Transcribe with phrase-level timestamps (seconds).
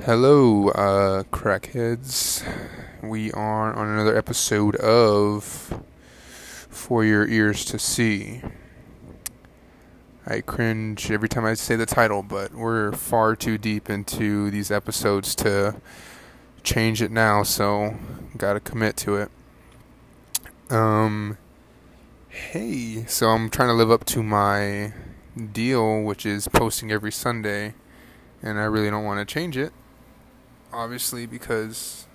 [0.00, 2.42] Hello, uh, crackheads.
[3.04, 5.80] We are on another episode of
[6.68, 8.42] For Your Ears to See.
[10.26, 14.72] I cringe every time I say the title, but we're far too deep into these
[14.72, 15.80] episodes to
[16.64, 17.94] change it now, so
[18.36, 19.30] gotta commit to it.
[20.68, 21.38] Um,
[22.28, 24.94] hey, so I'm trying to live up to my
[25.52, 27.74] deal, which is posting every Sunday,
[28.42, 29.72] and I really don't want to change it
[30.72, 32.06] obviously because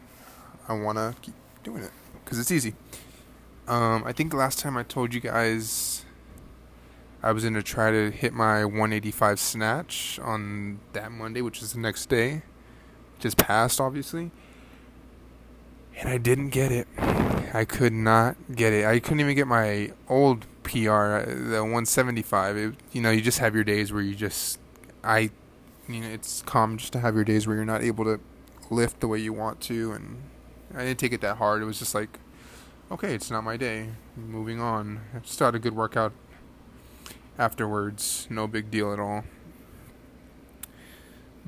[0.68, 1.92] I want to keep doing it
[2.24, 2.76] because it's easy.
[3.68, 6.06] Um, I think last time I told you guys
[7.22, 11.74] I was going to try to hit my 185 snatch on that Monday, which is
[11.74, 12.44] the next day,
[13.20, 14.32] just passed, obviously.
[16.00, 16.88] And I didn't get it.
[17.54, 18.86] I could not get it.
[18.86, 22.58] I couldn't even get my old PR, the 175.
[22.58, 24.60] It, you know, you just have your days where you just,
[25.04, 25.32] I,
[25.90, 28.20] you know, it's common just to have your days where you're not able to
[28.70, 30.22] lift the way you want to, and
[30.74, 31.62] I didn't take it that hard.
[31.62, 32.20] It was just like,
[32.92, 33.90] okay, it's not my day.
[34.16, 35.02] Moving on.
[35.16, 36.14] I still had a good workout
[37.38, 38.28] afterwards.
[38.30, 39.24] No big deal at all.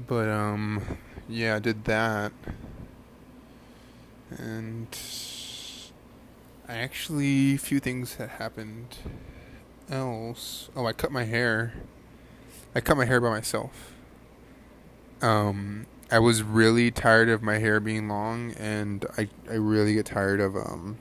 [0.08, 2.32] But um, yeah, I did that,
[4.38, 4.88] and
[6.68, 8.98] I actually a few things that happened
[9.90, 10.70] else.
[10.76, 11.74] Oh, I cut my hair.
[12.74, 13.94] I cut my hair by myself.
[15.22, 20.08] Um, I was really tired of my hair being long, and I I really get
[20.08, 20.98] tired of um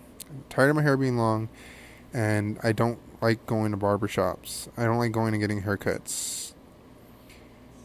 [0.50, 1.48] tired of my hair being long,
[2.12, 4.68] and I don't like going to barbershops.
[4.76, 6.52] I don't like going and getting haircuts.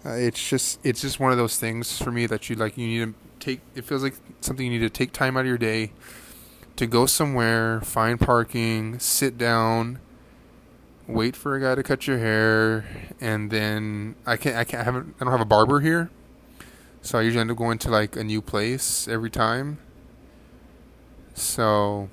[0.05, 2.87] Uh, it's just it's just one of those things for me that you like you
[2.87, 3.61] need to take.
[3.73, 5.93] It feels like something you need to take time out of your day
[6.75, 9.99] to go somewhere, find parking, sit down,
[11.07, 12.85] wait for a guy to cut your hair,
[13.21, 16.09] and then I can't I can't I haven't I don't have a barber here
[17.03, 19.77] so I usually end up going to like a new place every time.
[21.33, 22.09] So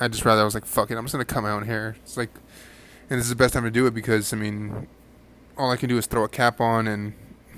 [0.00, 1.96] I just rather I was like, fuck it, I'm just gonna come out here.
[2.02, 2.30] It's like,
[3.10, 4.86] and this is the best time to do it because I mean,
[5.58, 7.12] all I can do is throw a cap on, and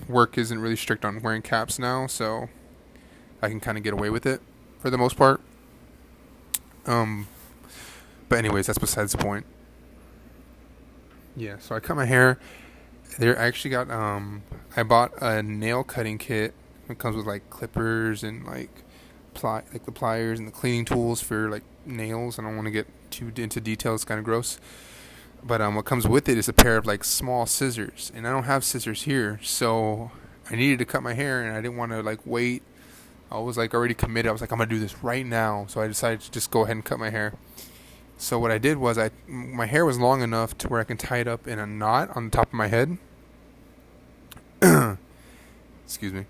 [0.08, 2.48] work isn't really strict on wearing caps now, so
[3.42, 4.40] I can kind of get away with it
[4.78, 5.42] for the most part.
[6.86, 7.28] Um,
[8.30, 9.44] but anyways, that's besides the point.
[11.36, 12.38] Yeah, so I cut my hair.
[13.18, 14.42] There, I actually got um,
[14.74, 16.54] I bought a nail cutting kit
[16.92, 18.70] it comes with like clippers and like
[19.34, 22.38] ply like the pliers and the cleaning tools for like nails.
[22.38, 23.94] I don't want to get too into detail.
[23.94, 24.58] It's kind of gross.
[25.44, 28.30] But um, what comes with it is a pair of like small scissors, and I
[28.30, 30.12] don't have scissors here, so
[30.48, 32.62] I needed to cut my hair, and I didn't want to like wait.
[33.30, 34.28] I was like already committed.
[34.28, 36.62] I was like, I'm gonna do this right now, so I decided to just go
[36.62, 37.34] ahead and cut my hair.
[38.18, 40.96] So what I did was I my hair was long enough to where I can
[40.96, 42.98] tie it up in a knot on the top of my head.
[45.84, 46.26] Excuse me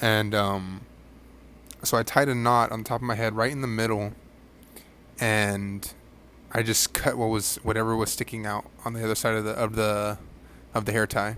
[0.00, 0.82] and um,
[1.82, 4.12] so I tied a knot on the top of my head right in the middle,
[5.18, 5.92] and
[6.52, 9.52] I just cut what was whatever was sticking out on the other side of the
[9.52, 10.18] of the
[10.74, 11.36] of the hair tie.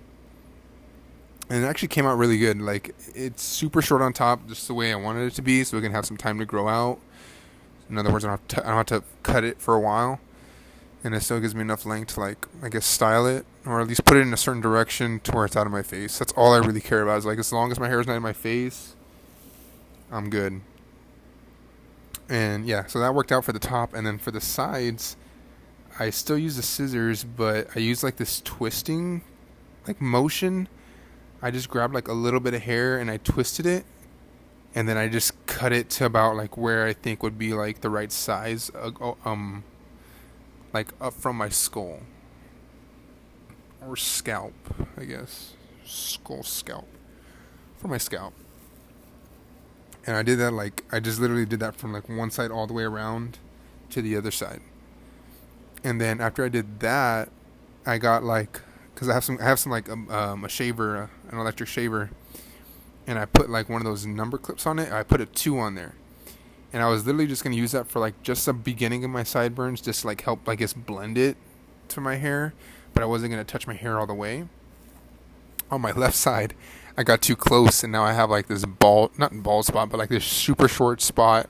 [1.51, 2.61] And it actually came out really good.
[2.61, 5.77] Like it's super short on top, just the way I wanted it to be, so
[5.77, 6.99] we can have some time to grow out.
[7.91, 9.81] In other words, I don't have to, I don't have to cut it for a
[9.81, 10.21] while
[11.05, 13.89] and it still gives me enough length to like I guess style it or at
[13.89, 16.19] least put it in a certain direction to where it's out of my face.
[16.19, 17.19] That's all I really care about.
[17.19, 18.97] Is like as long as my hair is not in my face,
[20.11, 20.61] I'm good.
[22.29, 25.17] And yeah, so that worked out for the top, and then for the sides,
[25.99, 29.23] I still use the scissors, but I use like this twisting,
[29.87, 30.69] like motion.
[31.41, 33.85] I just grabbed like a little bit of hair and I twisted it,
[34.75, 37.81] and then I just cut it to about like where I think would be like
[37.81, 38.71] the right size.
[38.75, 39.65] Uh, um
[40.73, 42.01] like up from my skull
[43.87, 44.55] or scalp,
[44.97, 45.53] I guess.
[45.85, 46.89] Skull scalp.
[47.79, 48.35] For my scalp.
[50.07, 52.67] And I did that like I just literally did that from like one side all
[52.67, 53.39] the way around
[53.91, 54.61] to the other side.
[55.85, 57.29] And then after I did that,
[57.87, 58.61] I got like
[58.95, 61.69] cuz I have some I have some like um, um, a shaver, uh, an electric
[61.69, 62.11] shaver,
[63.07, 64.93] and I put like one of those number clips on it.
[64.93, 65.95] I put a 2 on there
[66.73, 69.23] and I was literally just gonna use that for like just the beginning of my
[69.23, 71.37] sideburns, just like help I guess blend it
[71.89, 72.55] to my hair,
[72.95, 74.47] but I wasn't gonna touch my hair all the way.
[75.71, 76.55] On my left side,
[76.97, 79.99] I got too close, and now I have like this bald, not bald spot, but
[79.99, 81.49] like this super short spot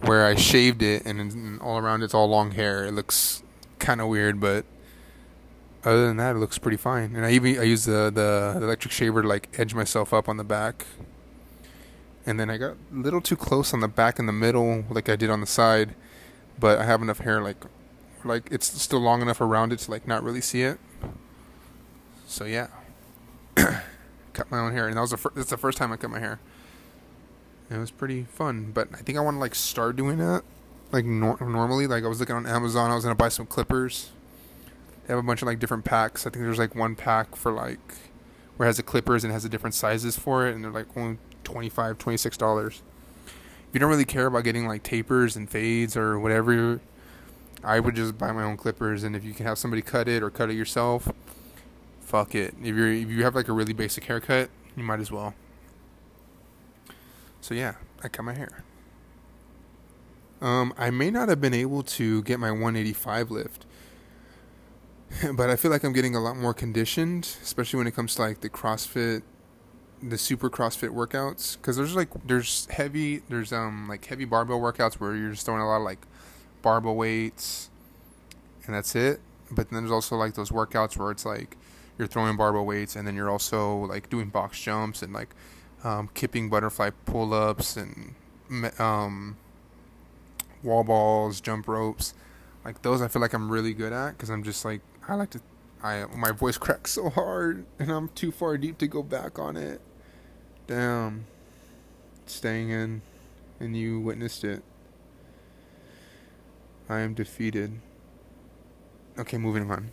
[0.00, 2.84] where I shaved it, and all around it's all long hair.
[2.86, 3.42] It looks
[3.78, 4.64] kind of weird, but
[5.84, 7.14] other than that, it looks pretty fine.
[7.14, 10.36] And I even I use the the electric shaver to like edge myself up on
[10.36, 10.86] the back
[12.26, 15.08] and then I got a little too close on the back and the middle, like
[15.08, 15.94] I did on the side,
[16.58, 17.64] but I have enough hair, like,
[18.24, 20.78] like it's still long enough around it to like not really see it.
[22.26, 22.68] So yeah,
[23.54, 26.10] cut my own hair, and that was the fir- that's the first time I cut
[26.10, 26.40] my hair.
[27.70, 30.42] It was pretty fun, but I think I want to like start doing that,
[30.90, 31.86] like nor- normally.
[31.86, 34.10] Like I was looking on Amazon, I was gonna buy some clippers.
[35.06, 36.26] They have a bunch of like different packs.
[36.26, 37.94] I think there's like one pack for like
[38.56, 40.96] where it has the clippers and has the different sizes for it, and they're like
[40.96, 42.82] only 25 26 dollars.
[43.26, 46.80] If you don't really care about getting like tapers and fades or whatever,
[47.64, 50.22] I would just buy my own clippers, and if you can have somebody cut it
[50.22, 51.12] or cut it yourself,
[52.00, 52.54] fuck it.
[52.60, 55.34] If you if you have like a really basic haircut, you might as well.
[57.40, 58.64] So yeah, I cut my hair.
[60.40, 63.64] Um, I may not have been able to get my 185 lift,
[65.34, 68.22] but I feel like I'm getting a lot more conditioned, especially when it comes to
[68.22, 69.22] like the CrossFit,
[70.02, 71.56] the super CrossFit workouts.
[71.56, 75.62] Because there's like there's heavy, there's um like heavy barbell workouts where you're just throwing
[75.62, 76.06] a lot of like
[76.62, 77.70] barbell weights,
[78.66, 79.20] and that's it.
[79.50, 81.56] But then there's also like those workouts where it's like
[81.98, 85.34] you're throwing barbell weights and then you're also like doing box jumps and like
[85.84, 88.14] um, kipping butterfly pull ups and
[88.78, 89.36] um,
[90.62, 92.14] wall balls, jump ropes.
[92.64, 95.30] Like those, I feel like I'm really good at because I'm just like I like
[95.30, 95.40] to.
[95.82, 99.56] I my voice cracks so hard and I'm too far deep to go back on
[99.56, 99.80] it.
[100.68, 101.26] Damn,
[102.26, 103.02] staying in,
[103.58, 104.62] and you witnessed it.
[106.92, 107.80] I am defeated.
[109.18, 109.90] Okay, moving on.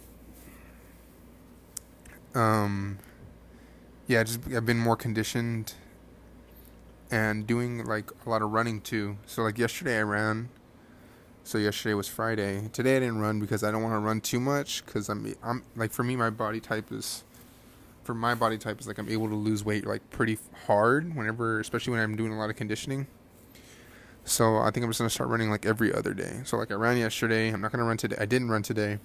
[2.35, 2.99] Um,
[4.07, 5.73] yeah, just I've been more conditioned
[7.09, 9.17] and doing like a lot of running too.
[9.25, 10.49] So like yesterday I ran.
[11.43, 12.69] So yesterday was Friday.
[12.73, 15.63] Today I didn't run because I don't want to run too much because I'm I'm
[15.75, 17.23] like for me my body type is
[18.03, 20.37] for my body type is like I'm able to lose weight like pretty
[20.67, 23.07] hard whenever especially when I'm doing a lot of conditioning.
[24.29, 26.41] So I think I'm just gonna start running like every other day.
[26.45, 27.49] So like I ran yesterday.
[27.49, 28.15] I'm not gonna run today.
[28.19, 28.99] I didn't run today,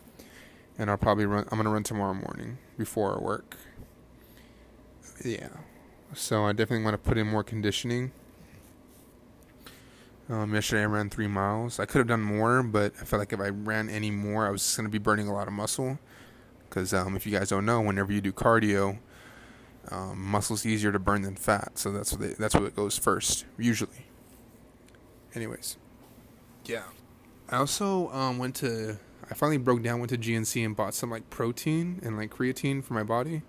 [0.78, 1.48] and I'll probably run.
[1.50, 3.56] I'm gonna run tomorrow morning before work.
[5.24, 5.48] Yeah.
[6.12, 8.12] So I definitely want to put in more conditioning.
[10.28, 11.80] Um, yesterday I ran three miles.
[11.80, 14.50] I could have done more, but I felt like if I ran any more, I
[14.50, 15.98] was just gonna be burning a lot of muscle.
[16.68, 18.98] Because um, if you guys don't know, whenever you do cardio,
[19.90, 21.78] um, muscle's easier to burn than fat.
[21.78, 24.04] So that's what they, that's what goes first usually.
[25.34, 25.76] Anyways,
[26.64, 26.84] yeah.
[27.48, 28.98] I also um, went to.
[29.30, 32.84] I finally broke down, went to GNC and bought some like protein and like creatine
[32.84, 33.42] for my body.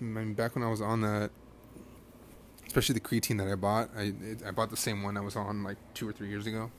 [0.00, 1.30] I mean, back when I was on that,
[2.66, 5.36] especially the creatine that I bought, I it, I bought the same one I was
[5.36, 6.70] on like two or three years ago.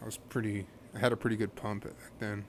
[0.00, 0.66] I was pretty.
[0.94, 2.44] I had a pretty good pump back then.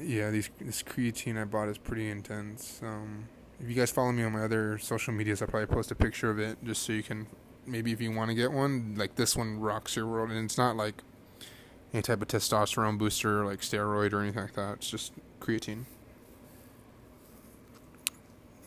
[0.00, 2.80] Yeah, these this creatine I bought is pretty intense.
[2.82, 3.28] Um,
[3.62, 6.28] if you guys follow me on my other social medias, I'll probably post a picture
[6.28, 7.28] of it just so you can
[7.64, 10.58] maybe if you want to get one, like this one rocks your world, and it's
[10.58, 11.02] not like
[11.94, 14.74] any type of testosterone booster, or like steroid or anything like that.
[14.74, 15.84] It's just creatine.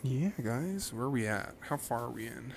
[0.01, 1.55] Yeah, guys, where are we at?
[1.61, 2.53] How far are we in?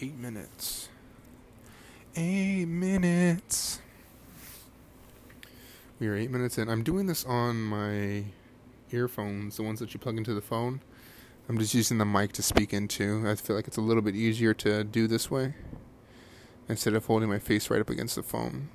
[0.00, 0.88] Eight minutes.
[2.14, 3.80] Eight minutes.
[5.98, 6.68] We are eight minutes in.
[6.68, 8.24] I'm doing this on my
[8.92, 10.80] earphones, the ones that you plug into the phone.
[11.48, 13.28] I'm just using the mic to speak into.
[13.28, 15.54] I feel like it's a little bit easier to do this way
[16.68, 18.68] instead of holding my face right up against the phone.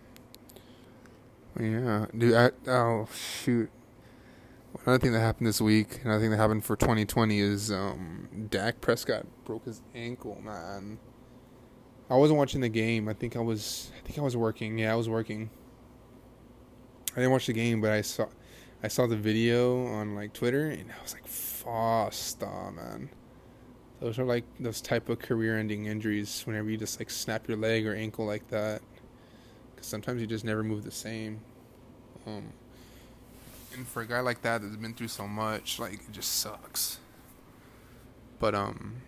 [1.58, 2.34] Yeah, dude.
[2.34, 3.70] I, oh shoot.
[4.86, 8.82] Another thing that happened this week, another thing that happened for 2020 is um, Dak
[8.82, 10.42] Prescott broke his ankle.
[10.44, 10.98] Man,
[12.10, 13.08] I wasn't watching the game.
[13.08, 13.92] I think I was.
[13.98, 14.78] I think I was working.
[14.78, 15.52] Yeah, I was working.
[17.14, 18.26] I didn't watch the game, but I saw.
[18.82, 23.10] I saw the video on like Twitter, and I was like, "Fosta, man."
[24.00, 26.42] Those are like those type of career-ending injuries.
[26.46, 28.82] Whenever you just like snap your leg or ankle like that,
[29.72, 31.40] because sometimes you just never move the same.
[32.26, 32.52] Um,
[33.74, 37.00] and for a guy like that that's been through so much, like it just sucks.
[38.40, 39.04] But um,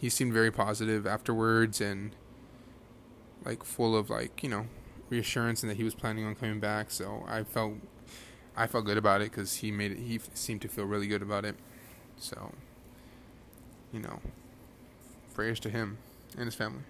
[0.00, 2.16] he seemed very positive afterwards, and
[3.44, 4.66] like full of like you know
[5.10, 6.90] reassurance and that he was planning on coming back.
[6.90, 7.74] So I felt
[8.56, 9.98] I felt good about it because he made it.
[9.98, 11.56] He seemed to feel really good about it.
[12.16, 12.52] So
[13.92, 14.20] you know,
[15.34, 15.98] prayers to him
[16.36, 16.82] and his family.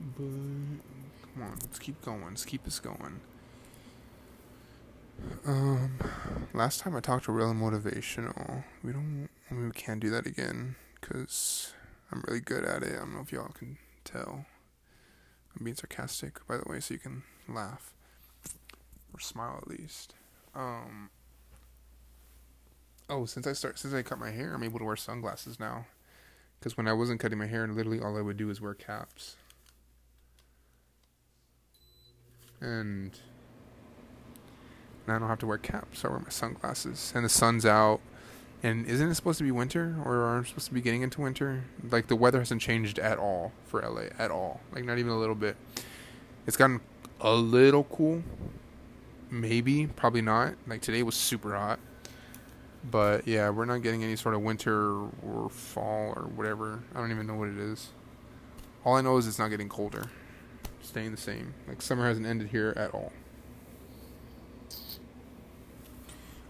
[0.00, 2.24] But come on, let's keep going.
[2.26, 3.20] Let's keep this going.
[5.46, 5.98] Um,
[6.52, 8.64] last time I talked to real motivational.
[8.82, 9.28] We don't.
[9.50, 11.72] We can't do that again because
[12.10, 12.94] I'm really good at it.
[12.94, 14.46] I don't know if y'all can tell.
[15.64, 17.94] Being sarcastic, by the way, so you can laugh
[19.14, 20.14] or smile at least.
[20.54, 21.08] Um.
[23.08, 25.86] Oh, since I start since I cut my hair, I'm able to wear sunglasses now.
[26.58, 29.36] Because when I wasn't cutting my hair, literally all I would do is wear caps.
[32.60, 33.18] And
[35.06, 36.00] and I don't have to wear caps.
[36.00, 38.00] So I wear my sunglasses, and the sun's out.
[38.64, 41.20] And isn't it supposed to be winter, or are we supposed to be getting into
[41.20, 41.64] winter?
[41.90, 44.62] Like the weather hasn't changed at all for LA at all.
[44.72, 45.58] Like not even a little bit.
[46.46, 46.80] It's gotten
[47.20, 48.22] a little cool,
[49.30, 50.54] maybe, probably not.
[50.66, 51.78] Like today was super hot,
[52.90, 56.82] but yeah, we're not getting any sort of winter or fall or whatever.
[56.94, 57.88] I don't even know what it is.
[58.82, 60.10] All I know is it's not getting colder,
[60.80, 61.52] staying the same.
[61.68, 63.12] Like summer hasn't ended here at all.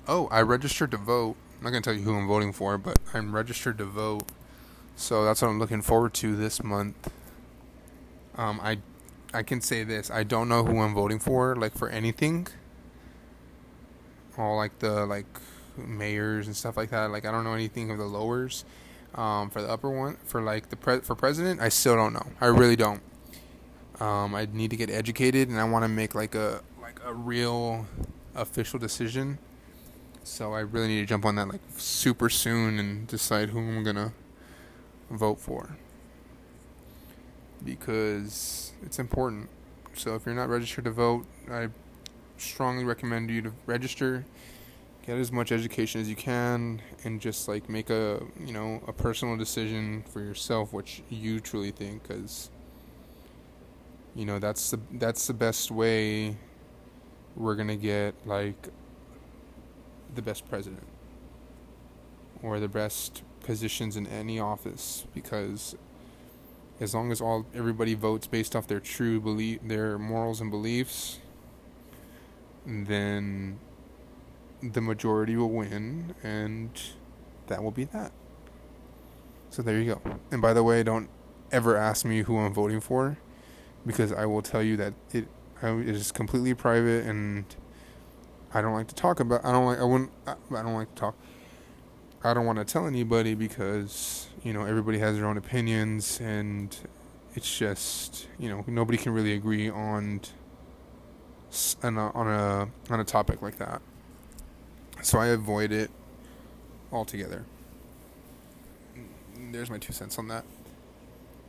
[0.06, 1.34] Oh, I registered to vote.
[1.58, 4.24] I'm not gonna tell you who I'm voting for, but I'm registered to vote,
[4.96, 7.10] so that's what I'm looking forward to this month.
[8.36, 8.78] Um, I,
[9.32, 12.48] I can say this: I don't know who I'm voting for, like for anything.
[14.36, 15.26] All like the like
[15.76, 17.10] mayors and stuff like that.
[17.10, 18.64] Like I don't know anything of the lowers.
[19.14, 22.26] Um, for the upper one, for like the pre- for president, I still don't know.
[22.40, 23.00] I really don't.
[24.00, 27.14] Um, I need to get educated, and I want to make like a like a
[27.14, 27.86] real
[28.34, 29.38] official decision
[30.24, 33.84] so I really need to jump on that like super soon and decide who I'm
[33.84, 34.12] gonna
[35.10, 35.76] vote for
[37.64, 39.48] because it's important.
[39.94, 41.68] So if you're not registered to vote, I
[42.36, 44.24] strongly recommend you to register,
[45.06, 48.92] get as much education as you can, and just like make a you know a
[48.92, 52.50] personal decision for yourself, which you truly think, because
[54.14, 56.36] you know that's the that's the best way
[57.36, 58.68] we're gonna get like
[60.14, 60.86] the best president
[62.42, 65.76] or the best positions in any office because
[66.80, 71.20] as long as all everybody votes based off their true belief their morals and beliefs
[72.66, 73.58] then
[74.62, 76.70] the majority will win and
[77.48, 78.12] that will be that.
[79.50, 80.18] So there you go.
[80.30, 81.08] And by the way don't
[81.52, 83.18] ever ask me who I'm voting for
[83.86, 85.28] because I will tell you that it
[85.62, 87.44] it is completely private and
[88.54, 89.44] I don't like to talk about.
[89.44, 89.78] I don't like.
[89.80, 90.10] I wouldn't.
[90.26, 91.16] I, I don't like to talk.
[92.22, 96.74] I don't want to tell anybody because you know everybody has their own opinions and
[97.34, 100.20] it's just you know nobody can really agree on
[101.82, 103.82] on a on a on a topic like that.
[105.02, 105.90] So I avoid it
[106.92, 107.44] altogether.
[109.50, 110.44] There's my two cents on that.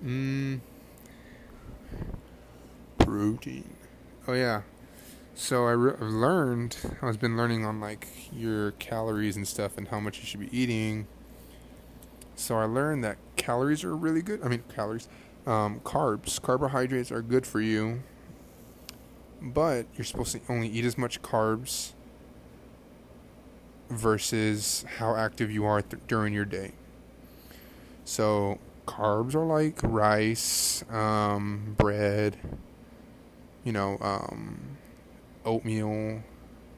[0.04, 0.60] Mm.
[2.98, 3.70] Protein.
[4.28, 4.64] Oh yeah,
[5.36, 9.90] so I re- I've learned, I've been learning on like your calories and stuff and
[9.90, 11.08] how much you should be eating.
[12.36, 14.42] So I learned that calories are really good.
[14.44, 15.08] I mean, calories,
[15.46, 18.02] um, carbs, carbohydrates are good for you,
[19.42, 21.92] but you're supposed to only eat as much carbs
[23.90, 26.72] versus how active you are th- during your day.
[28.04, 32.38] So carbs are like rice, um, bread,
[33.64, 34.78] you know, um,
[35.46, 36.24] oatmeal.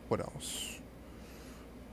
[0.07, 0.79] What else?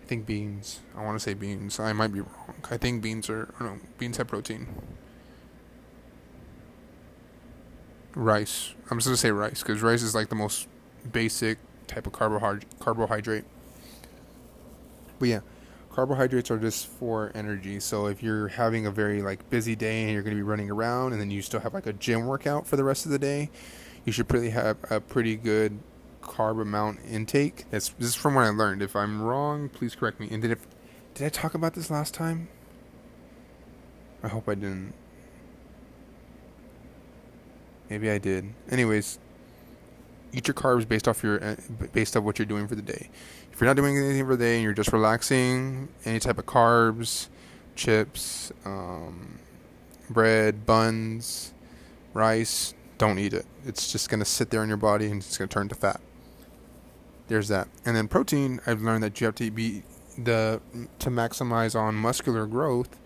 [0.02, 0.81] I think beans.
[0.95, 1.81] I want to say beans.
[1.81, 2.54] I might be wrong.
[2.71, 3.54] I think beans are.
[3.59, 4.66] Oh no, beans have protein.
[8.14, 8.75] Rice.
[8.90, 10.69] I'm just gonna say rice because rice is like the most
[11.11, 12.78] basic type of carbohydrate.
[12.81, 13.45] Carbohydrate.
[15.19, 15.40] But yeah,
[15.90, 17.81] carbohydrates are just for energy.
[17.81, 21.12] So if you're having a very like busy day and you're gonna be running around,
[21.12, 23.49] and then you still have like a gym workout for the rest of the day,
[24.04, 25.78] you should pretty have a pretty good
[26.25, 27.66] carb amount intake.
[27.71, 28.83] That's this is from what I learned.
[28.83, 30.28] If I'm wrong, please correct me.
[30.31, 30.59] And did
[31.14, 32.49] did I talk about this last time?
[34.23, 34.95] I hope I didn't.
[37.90, 38.52] Maybe I did.
[38.71, 39.19] Anyways,
[40.33, 41.57] eat your carbs based off your uh,
[41.93, 43.11] based off what you're doing for the day.
[43.52, 46.47] If you're not doing anything for the day and you're just relaxing, any type of
[46.47, 47.28] carbs,
[47.76, 49.38] chips, um,
[50.11, 51.52] bread, buns,
[52.14, 53.47] rice, don't eat it.
[53.64, 56.00] It's just to sit there in your body and it's to turn to fat
[57.28, 57.69] there's that.
[57.85, 59.83] And then protein, I've learned that you have to be
[60.16, 60.61] the
[61.00, 62.97] to maximize on muscular growth.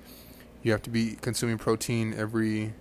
[0.62, 2.74] You have to be consuming protein every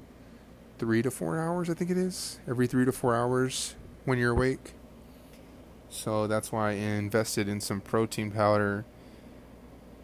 [0.80, 1.70] three to four hours.
[1.70, 3.76] I think it is every three to four hours
[4.06, 4.74] when you're awake.
[5.90, 8.86] So that's why I invested in some protein powder.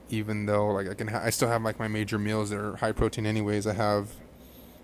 [0.09, 2.75] Even though like I can, ha- I still have like my major meals that are
[2.77, 3.25] high protein.
[3.25, 4.11] Anyways, I have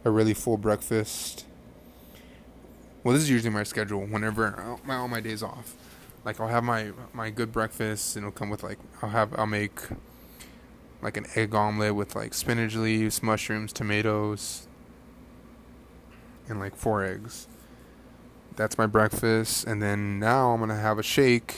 [0.03, 1.46] a really full breakfast.
[3.03, 5.75] Well, this is usually my schedule whenever my all my days off
[6.26, 9.46] like I'll have my my good breakfast and it'll come with like I'll have I'll
[9.46, 9.80] make
[11.02, 14.68] like an egg omelet with like spinach leaves, mushrooms, tomatoes,
[16.48, 17.48] and like four eggs.
[18.56, 21.56] That's my breakfast, and then now I'm gonna have a shake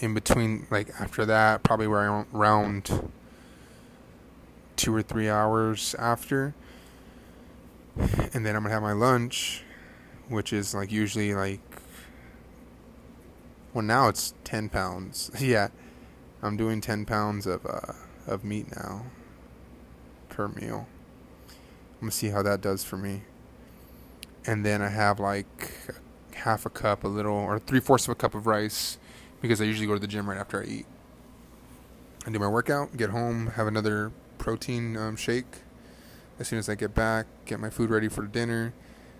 [0.00, 0.66] in between.
[0.70, 3.10] Like after that, probably around
[4.76, 6.54] two or three hours after,
[7.96, 9.62] and then I'm gonna have my lunch,
[10.28, 11.60] which is like usually like
[13.74, 15.32] Well, now it's ten pounds.
[15.40, 15.68] yeah,
[16.42, 17.92] I'm doing ten pounds of uh,
[18.24, 19.06] of meat now
[20.28, 20.86] per meal.
[21.48, 23.22] I'm gonna see how that does for me.
[24.46, 25.90] And then I have like
[26.34, 28.98] half a cup, a little, or three fourths of a cup of rice
[29.40, 30.86] because I usually go to the gym right after I eat.
[32.26, 35.62] I do my workout, get home, have another protein um, shake.
[36.38, 38.72] As soon as I get back, get my food ready for dinner,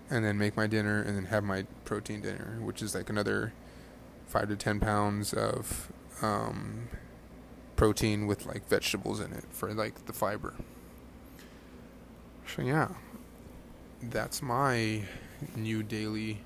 [0.09, 3.53] and then make my dinner, and then have my protein dinner, which is like another
[4.27, 5.91] five to ten pounds of
[6.21, 6.87] um,
[7.75, 10.53] protein with like vegetables in it for like the fiber.
[12.47, 12.89] So yeah,
[14.01, 15.03] that's my
[15.55, 16.41] new daily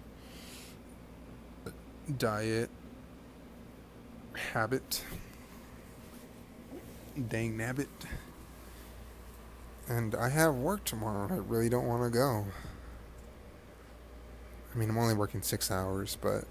[2.17, 2.69] diet
[4.53, 5.03] habit.
[7.27, 7.87] Dang nabbit.
[9.87, 11.27] And I have work tomorrow.
[11.31, 12.45] I really don't want to go.
[14.73, 16.45] I mean, I'm only working six hours, but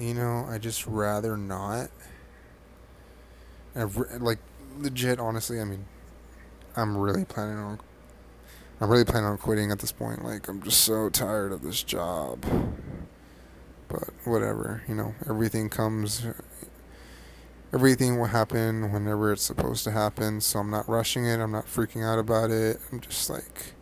[0.00, 1.90] you know, I just rather not.
[3.76, 4.38] I've, like
[4.78, 5.84] legit, honestly, I mean,
[6.76, 7.80] I'm really planning on.
[8.80, 10.24] I'm really planning on quitting at this point.
[10.24, 12.44] Like, I'm just so tired of this job.
[13.88, 16.24] But whatever, you know, everything comes.
[17.72, 20.40] Everything will happen whenever it's supposed to happen.
[20.40, 21.40] So I'm not rushing it.
[21.40, 22.80] I'm not freaking out about it.
[22.90, 23.74] I'm just like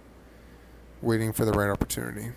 [1.00, 2.32] waiting for the right opportunity.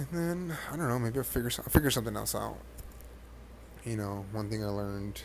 [0.00, 0.98] And then I don't know.
[0.98, 2.56] Maybe I'll figure I'll figure something else out.
[3.84, 5.20] You know, one thing I learned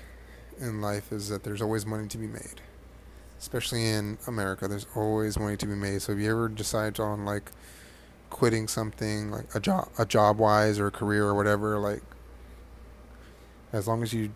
[0.60, 2.60] in life is that there's always money to be made,
[3.40, 4.68] especially in America.
[4.68, 6.02] There's always money to be made.
[6.02, 7.52] So if you ever decide on like
[8.30, 12.04] quitting something, like a job, a job wise or a career or whatever, like
[13.72, 14.32] as long as you,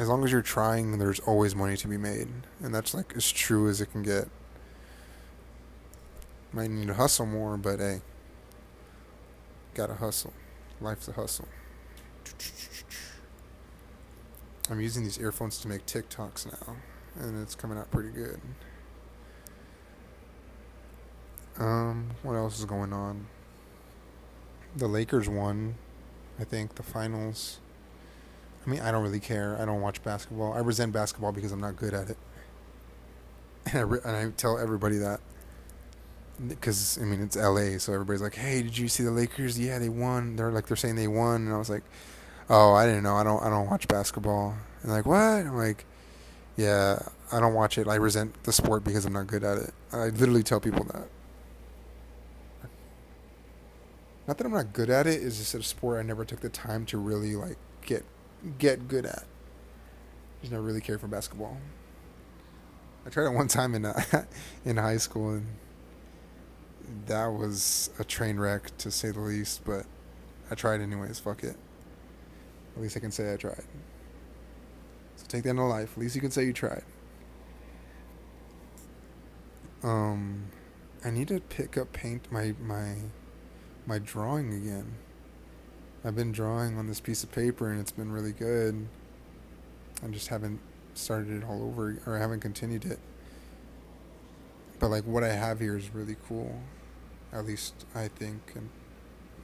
[0.00, 2.26] as long as you're trying, there's always money to be made,
[2.60, 4.28] and that's like as true as it can get.
[6.52, 8.00] Might need to hustle more, but hey.
[9.74, 10.32] Gotta hustle.
[10.80, 11.48] Life's a hustle.
[14.70, 16.76] I'm using these earphones to make TikToks now,
[17.20, 18.40] and it's coming out pretty good.
[21.58, 23.26] Um, what else is going on?
[24.76, 25.74] The Lakers won,
[26.40, 27.58] I think, the finals.
[28.66, 29.56] I mean, I don't really care.
[29.60, 30.54] I don't watch basketball.
[30.54, 32.18] I resent basketball because I'm not good at it.
[33.66, 35.20] And I, re- and I tell everybody that
[36.48, 39.58] because I mean it's L.A., so everybody's like, "Hey, did you see the Lakers?
[39.58, 41.84] Yeah, they won." They're like they're saying they won, and I was like,
[42.50, 43.16] "Oh, I didn't know.
[43.16, 43.42] I don't.
[43.42, 45.16] I don't watch basketball." And like, what?
[45.16, 45.84] I'm like,
[46.56, 47.00] "Yeah,
[47.32, 47.88] I don't watch it.
[47.88, 51.08] I resent the sport because I'm not good at it." I literally tell people that.
[54.26, 55.22] Not that I'm not good at it.
[55.22, 58.04] It's just a sport I never took the time to really like get
[58.58, 59.24] get good at.
[60.40, 61.58] Just never really cared for basketball.
[63.06, 64.00] I tried it one time in uh,
[64.64, 65.46] in high school and
[67.06, 69.86] that was a train wreck to say the least, but
[70.50, 71.18] I tried anyways.
[71.18, 71.56] Fuck it.
[72.76, 73.64] At least I can say I tried.
[75.16, 75.92] So take that into life.
[75.92, 76.82] At least you can say you tried.
[79.82, 80.46] Um,
[81.04, 82.96] I need to pick up paint my my
[83.86, 84.94] my drawing again.
[86.04, 88.88] I've been drawing on this piece of paper and it's been really good.
[90.02, 90.60] I just haven't
[90.94, 92.98] started it all over or I haven't continued it.
[94.78, 96.60] But like what I have here is really cool.
[97.34, 98.70] At least I think and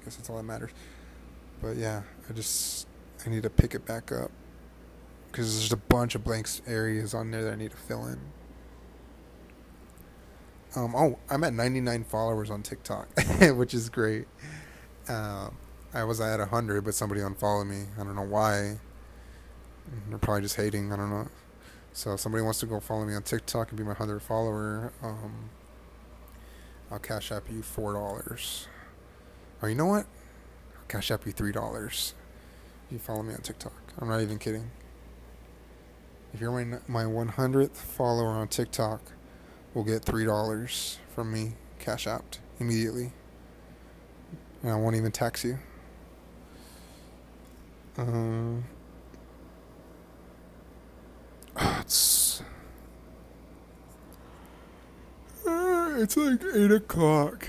[0.00, 0.70] I guess that's all that matters.
[1.61, 2.87] But yeah, I just
[3.26, 4.31] I need to pick it back up
[5.31, 8.18] because there's a bunch of blank areas on there that I need to fill in.
[10.76, 13.09] Um, oh, I'm at 99 followers on TikTok,
[13.55, 14.26] which is great.
[15.09, 15.57] Um,
[15.92, 17.87] I was at 100, but somebody unfollowed me.
[17.98, 18.79] I don't know why.
[20.09, 20.92] They're probably just hating.
[20.92, 21.29] I don't know.
[21.92, 24.92] So if somebody wants to go follow me on TikTok and be my 100 follower,
[25.03, 25.50] um,
[26.90, 28.66] I'll cash app you $4.
[29.62, 30.07] Or you know what?
[30.76, 32.12] I'll cash app you $3
[32.87, 33.72] if you follow me on TikTok.
[33.98, 34.70] I'm not even kidding.
[36.33, 39.00] If you're my, my 100th follower on TikTok,
[39.74, 43.12] we'll get $3 from me cash out immediately.
[44.62, 45.59] And I won't even tax you.
[47.96, 48.64] Um,
[51.61, 52.42] it's
[55.46, 57.48] uh, it's like eight o'clock,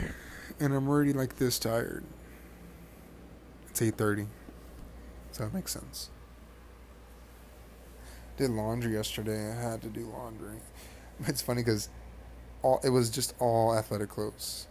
[0.60, 2.04] and I'm already like this tired.
[3.70, 4.28] It's eight thirty,
[5.32, 6.10] so that makes sense.
[8.38, 9.52] Did laundry yesterday.
[9.52, 10.58] I had to do laundry.
[11.28, 11.88] It's funny because
[12.64, 14.68] all it was just all athletic clothes.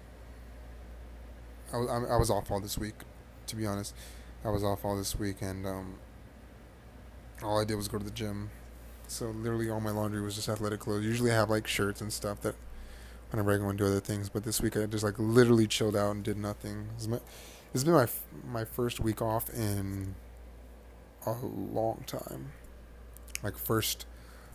[1.73, 2.95] I was I was off all this week,
[3.47, 3.95] to be honest.
[4.45, 5.99] I was off all this week, and um,
[7.43, 8.51] all I did was go to the gym.
[9.07, 11.05] So literally, all my laundry was just athletic clothes.
[11.05, 12.57] Usually, I have like shirts and stuff that
[13.31, 14.29] whenever I go and do other things.
[14.29, 16.89] But this week, I just like literally chilled out and did nothing.
[16.97, 18.09] It's been my
[18.47, 20.15] my first week off in
[21.27, 22.53] a long time.
[23.43, 24.07] Like first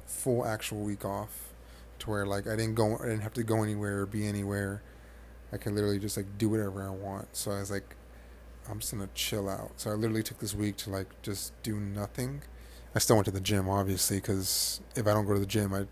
[0.05, 1.53] full actual week off,
[1.99, 4.81] to where like I didn't go, I didn't have to go anywhere or be anywhere.
[5.51, 7.35] I could literally just like do whatever I want.
[7.35, 7.95] So I was like,
[8.69, 9.71] I'm just gonna chill out.
[9.77, 12.41] So I literally took this week to like just do nothing.
[12.93, 15.73] I still went to the gym, obviously, because if I don't go to the gym,
[15.73, 15.87] I it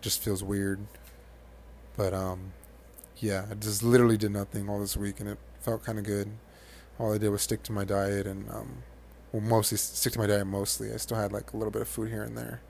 [0.00, 0.80] just feels weird.
[1.98, 2.52] But um,
[3.16, 6.30] yeah, I just literally did nothing all this week, and it felt kind of good.
[6.98, 8.84] All I did was stick to my diet, and um,
[9.32, 10.46] well, mostly stick to my diet.
[10.46, 12.62] Mostly, I still had like a little bit of food here and there,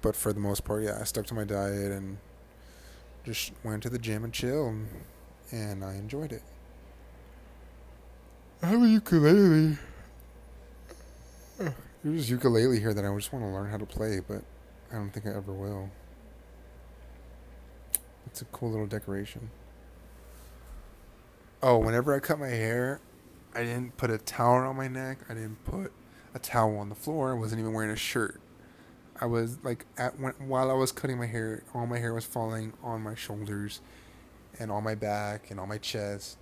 [0.00, 2.16] but for the most part, yeah, I stuck to my diet and
[3.24, 4.88] just went to the gym and chill, and,
[5.52, 6.42] and I enjoyed it.
[8.62, 9.76] I have a ukulele.
[12.02, 14.42] There's ukulele here that I just want to learn how to play, but
[14.90, 15.90] I don't think I ever will.
[18.38, 19.50] It's a cool little decoration.
[21.60, 23.00] Oh, whenever I cut my hair,
[23.52, 25.18] I didn't put a towel on my neck.
[25.28, 25.90] I didn't put
[26.36, 27.32] a towel on the floor.
[27.32, 28.40] I wasn't even wearing a shirt.
[29.20, 32.24] I was like at when, while I was cutting my hair, all my hair was
[32.24, 33.80] falling on my shoulders
[34.60, 36.38] and on my back and on my chest.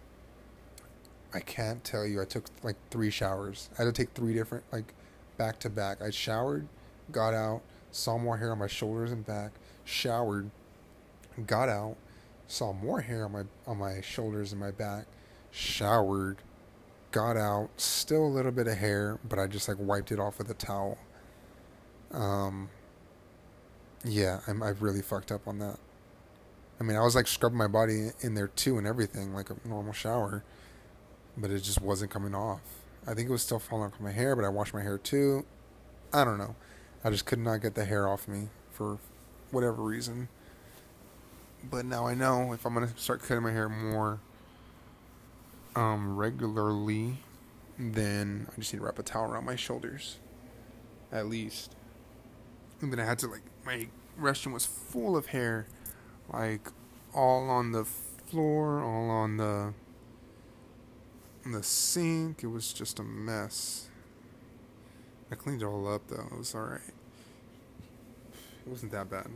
[1.32, 2.20] I can't tell you.
[2.20, 3.70] I took like three showers.
[3.78, 4.92] I had to take three different like
[5.38, 6.02] back to back.
[6.02, 6.68] I showered,
[7.10, 9.52] got out, saw more hair on my shoulders and back,
[9.86, 10.50] showered,
[11.44, 11.96] got out,
[12.46, 15.06] saw more hair on my on my shoulders and my back,
[15.50, 16.38] showered,
[17.10, 20.38] got out, still a little bit of hair, but I just like wiped it off
[20.38, 20.98] with a towel.
[22.12, 22.70] Um
[24.04, 25.78] yeah, I'm I've really fucked up on that.
[26.78, 29.56] I mean, I was like scrubbing my body in there too and everything like a
[29.64, 30.44] normal shower,
[31.36, 32.60] but it just wasn't coming off.
[33.06, 35.46] I think it was still falling off my hair, but I washed my hair too.
[36.12, 36.54] I don't know.
[37.04, 38.98] I just could not get the hair off me for
[39.50, 40.28] whatever reason.
[41.70, 44.20] But now I know if I'm gonna start cutting my hair more
[45.74, 47.18] um, regularly,
[47.78, 50.18] then I just need to wrap a towel around my shoulders,
[51.12, 51.74] at least.
[52.80, 53.88] And then I had to like my
[54.20, 55.66] restroom was full of hair,
[56.32, 56.68] like
[57.14, 59.74] all on the floor, all on the
[61.44, 62.42] the sink.
[62.42, 63.88] It was just a mess.
[65.30, 66.26] I cleaned it all up though.
[66.30, 66.80] It was alright.
[68.30, 69.28] It wasn't that bad.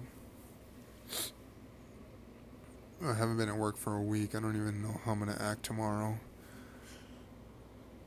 [3.02, 4.34] I haven't been at work for a week.
[4.34, 6.18] I don't even know how I'm gonna act tomorrow.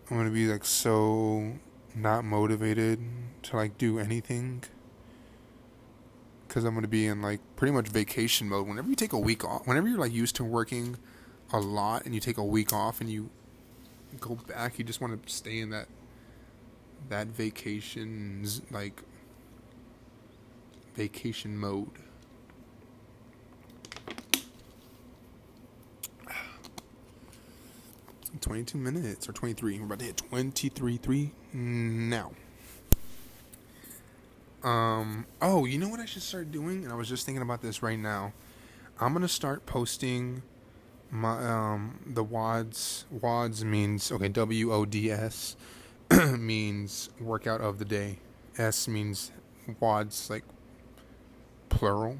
[0.10, 1.53] I'm gonna be like so
[1.95, 2.99] not motivated
[3.43, 4.63] to like do anything
[6.47, 8.67] because I'm gonna be in like pretty much vacation mode.
[8.67, 10.97] Whenever you take a week off, whenever you're like used to working
[11.51, 13.32] a lot and you take a week off and you
[14.19, 14.77] go back.
[14.77, 15.88] You just want to stay in that
[17.10, 19.01] that vacations like
[20.95, 21.89] vacation mode.
[28.41, 29.80] Twenty-two minutes or twenty-three.
[29.80, 32.32] We're about to hit twenty-three three now.
[34.63, 35.26] Um.
[35.41, 36.84] Oh, you know what I should start doing?
[36.84, 38.34] And I was just thinking about this right now.
[39.00, 40.41] I'm gonna start posting
[41.12, 45.56] my um the WODS WODS means okay W O D S
[46.38, 48.17] means workout of the day.
[48.58, 49.32] S means
[49.80, 50.43] WODS like
[51.69, 52.17] plural,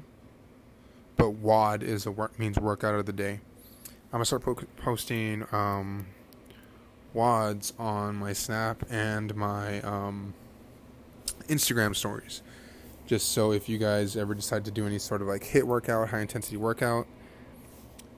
[1.16, 3.40] but WOD is a work means workout of the day.
[4.14, 6.06] I'm gonna start po- posting um,
[7.16, 10.34] WODs on my Snap and my um,
[11.48, 12.40] Instagram stories,
[13.08, 16.10] just so if you guys ever decide to do any sort of like hit workout,
[16.10, 17.08] high intensity workout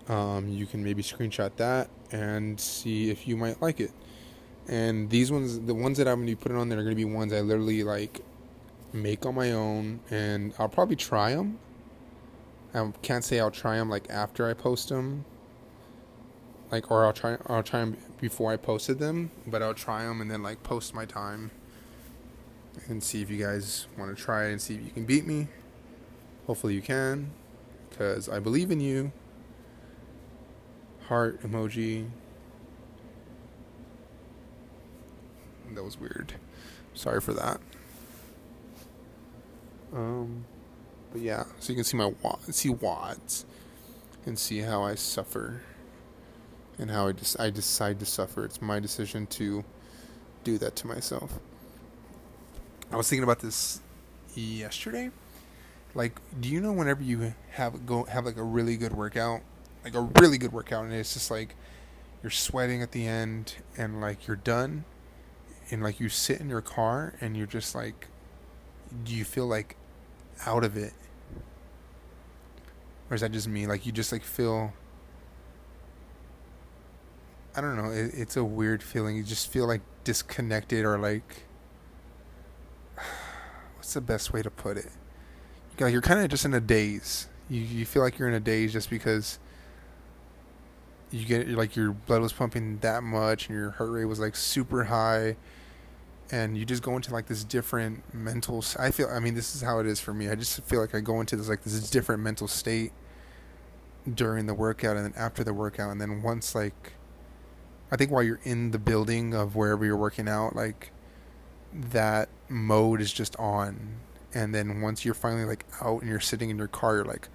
[0.08, 3.90] um, you can maybe screenshot that and see if you might like it.
[4.68, 7.06] And these ones, the ones that I'm to be putting on there are to be
[7.06, 8.20] ones I literally like
[8.92, 11.58] make on my own, and I'll probably try them.
[12.74, 15.24] I can't say I'll try them like after I post them,
[16.70, 20.20] like or I'll try I'll try them before I posted them, but I'll try them
[20.20, 21.50] and then like post my time
[22.88, 25.48] and see if you guys want to try and see if you can beat me.
[26.46, 27.30] Hopefully you can,
[27.90, 29.12] because I believe in you
[31.08, 32.08] heart emoji.
[35.74, 36.34] That was weird.
[36.94, 37.60] Sorry for that.
[39.94, 40.44] Um,
[41.12, 42.12] but yeah, so you can see my
[42.50, 43.44] see WODs
[44.24, 45.62] and see how I suffer
[46.78, 48.44] and how I just I decide to suffer.
[48.44, 49.64] It's my decision to
[50.44, 51.38] do that to myself.
[52.92, 53.80] I was thinking about this
[54.34, 55.10] yesterday.
[55.94, 59.42] Like, do you know whenever you have go have like a really good workout
[59.86, 61.54] like a really good workout, and it's just like
[62.20, 64.84] you're sweating at the end, and like you're done,
[65.70, 68.08] and like you sit in your car, and you're just like,
[69.04, 69.76] do you feel like
[70.44, 70.92] out of it,
[73.08, 73.68] or is that just me?
[73.68, 74.72] Like you just like feel.
[77.56, 77.90] I don't know.
[77.90, 79.16] It, it's a weird feeling.
[79.16, 81.44] You just feel like disconnected or like.
[83.76, 84.90] What's the best way to put it?
[85.80, 87.28] Like you're kind of just in a daze.
[87.48, 89.38] You you feel like you're in a daze just because.
[91.12, 94.34] You get like your blood was pumping that much and your heart rate was like
[94.34, 95.36] super high,
[96.32, 98.62] and you just go into like this different mental.
[98.78, 99.08] I feel.
[99.08, 100.28] I mean, this is how it is for me.
[100.28, 102.92] I just feel like I go into this like this different mental state
[104.12, 106.92] during the workout and then after the workout and then once like
[107.90, 110.90] I think while you're in the building of wherever you're working out, like
[111.72, 113.96] that mode is just on.
[114.34, 117.28] And then once you're finally like out and you're sitting in your car, you're like,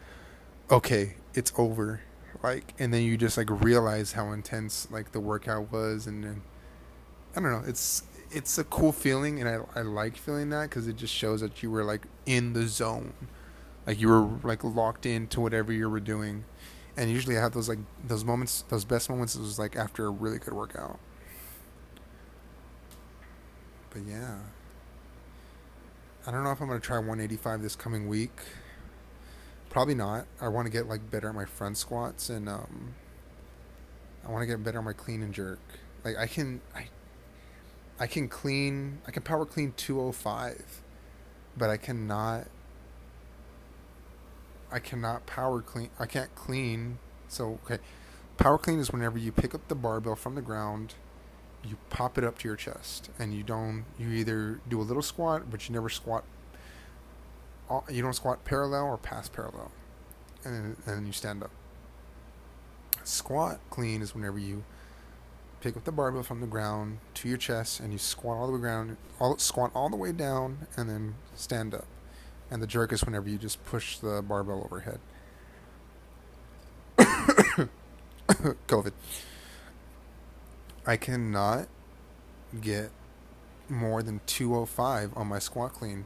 [0.69, 2.01] okay, it's over.
[2.43, 6.41] Like, and then you just like realize how intense like the workout was, and then
[7.35, 10.87] I don't know, it's it's a cool feeling, and I I like feeling that because
[10.87, 13.13] it just shows that you were like in the zone,
[13.85, 16.45] like you were like locked into whatever you were doing
[16.97, 20.09] and usually I have those like those moments, those best moments was like after a
[20.09, 20.99] really good workout.
[23.89, 24.39] But yeah,
[26.25, 28.39] I don't know if I'm gonna try 185 this coming week.
[29.69, 30.25] Probably not.
[30.41, 32.93] I want to get like better at my front squats and um,
[34.25, 35.59] I want to get better at my clean and jerk.
[36.03, 36.87] Like I can I
[37.99, 40.81] I can clean I can power clean 205,
[41.57, 42.47] but I cannot
[44.71, 45.89] I cannot power clean.
[45.99, 46.99] I can't clean.
[47.27, 47.81] So okay,
[48.37, 50.95] power clean is whenever you pick up the barbell from the ground,
[51.63, 53.85] you pop it up to your chest, and you don't.
[53.99, 56.23] You either do a little squat, but you never squat.
[57.89, 59.71] You don't squat parallel or past parallel,
[60.43, 61.51] and then you stand up.
[63.03, 64.63] Squat clean is whenever you
[65.61, 68.57] pick up the barbell from the ground to your chest and you squat all the
[68.57, 71.85] way down, all squat all the way down, and then stand up
[72.51, 74.99] and the jerk is whenever you just push the barbell overhead.
[78.67, 78.91] COVID.
[80.85, 81.69] I cannot
[82.59, 82.91] get
[83.69, 86.03] more than 205 on my squat clean.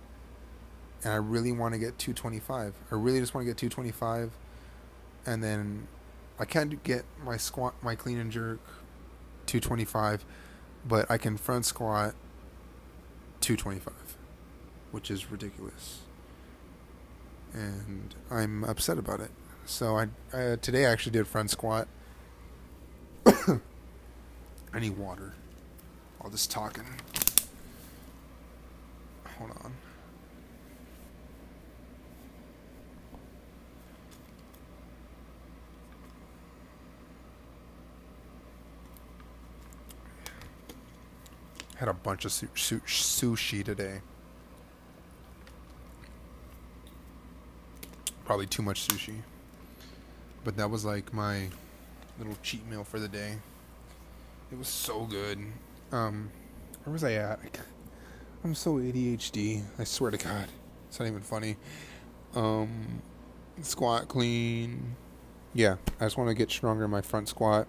[1.03, 2.73] And I really want to get 225.
[2.91, 4.31] I really just want to get 225.
[5.25, 5.87] And then
[6.37, 8.59] I can't get my squat, my clean and jerk
[9.47, 10.23] 225,
[10.87, 12.13] but I can front squat
[13.41, 14.17] 225,
[14.91, 16.04] which is ridiculous
[17.55, 19.31] and I'm upset about it.
[19.65, 20.07] So I,
[20.57, 21.87] today I actually did front squat.
[23.25, 25.33] I need water.
[26.21, 26.83] All this talking.
[29.37, 29.73] Hold on.
[41.77, 44.01] Had a bunch of su- su- sushi today.
[48.25, 49.15] Probably too much sushi.
[50.43, 51.47] But that was like my
[52.17, 53.35] little cheat meal for the day.
[54.51, 55.39] It was so good.
[55.91, 56.29] Um,
[56.83, 57.39] where was I at?
[58.43, 59.63] I'm so ADHD.
[59.79, 60.47] I swear to God,
[60.87, 61.57] it's not even funny.
[62.35, 63.01] Um,
[63.61, 64.95] squat clean.
[65.53, 67.67] Yeah, I just want to get stronger in my front squat.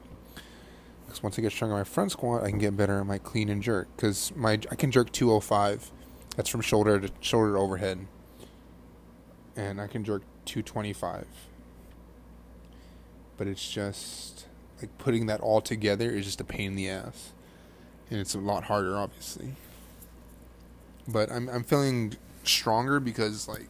[1.06, 3.18] Because once I get stronger in my front squat, I can get better in my
[3.18, 3.88] clean and jerk.
[3.96, 5.92] Because my I can jerk 205.
[6.36, 8.06] That's from shoulder to shoulder to overhead.
[9.56, 11.26] And I can jerk 225
[13.36, 14.46] but it's just
[14.80, 17.32] like putting that all together is just a pain in the ass.
[18.10, 19.54] And it's a lot harder obviously.
[21.08, 22.14] But i'm i'm feeling
[22.44, 23.68] stronger because like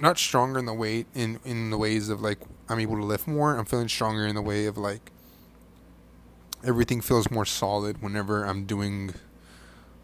[0.00, 3.26] not stronger in the weight in in the ways of like i'm able to lift
[3.26, 3.56] more.
[3.56, 5.10] I'm feeling stronger in the way of like
[6.64, 9.12] everything feels more solid whenever i'm doing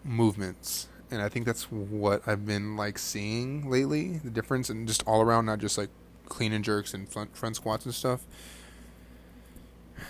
[0.04, 4.18] movements and I think that's what I've been like seeing lately.
[4.18, 5.90] The difference and just all around, not just like
[6.28, 8.26] clean and jerks and front, squats and stuff,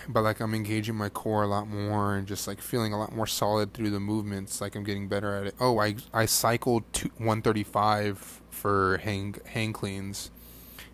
[0.08, 3.14] but like I'm engaging my core a lot more and just like feeling a lot
[3.14, 4.60] more solid through the movements.
[4.60, 5.54] Like I'm getting better at it.
[5.58, 10.30] Oh, I I cycled to 135 for hang hang cleans,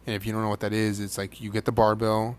[0.07, 2.37] and if you don't know what that is, it's like you get the barbell,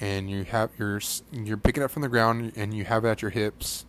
[0.00, 1.00] and you have your
[1.32, 3.84] you're picking up from the ground and you have it at your hips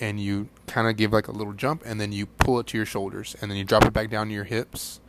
[0.00, 2.76] and you kind of give like a little jump and then you pull it to
[2.76, 5.00] your shoulders and then you drop it back down to your hips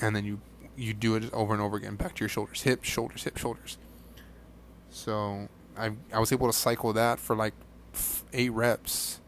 [0.00, 0.40] and then you
[0.76, 3.78] you do it over and over again back to your shoulders hips shoulders hips shoulders.
[4.90, 7.54] So i i was able to cycle that for like
[8.32, 9.20] 8 reps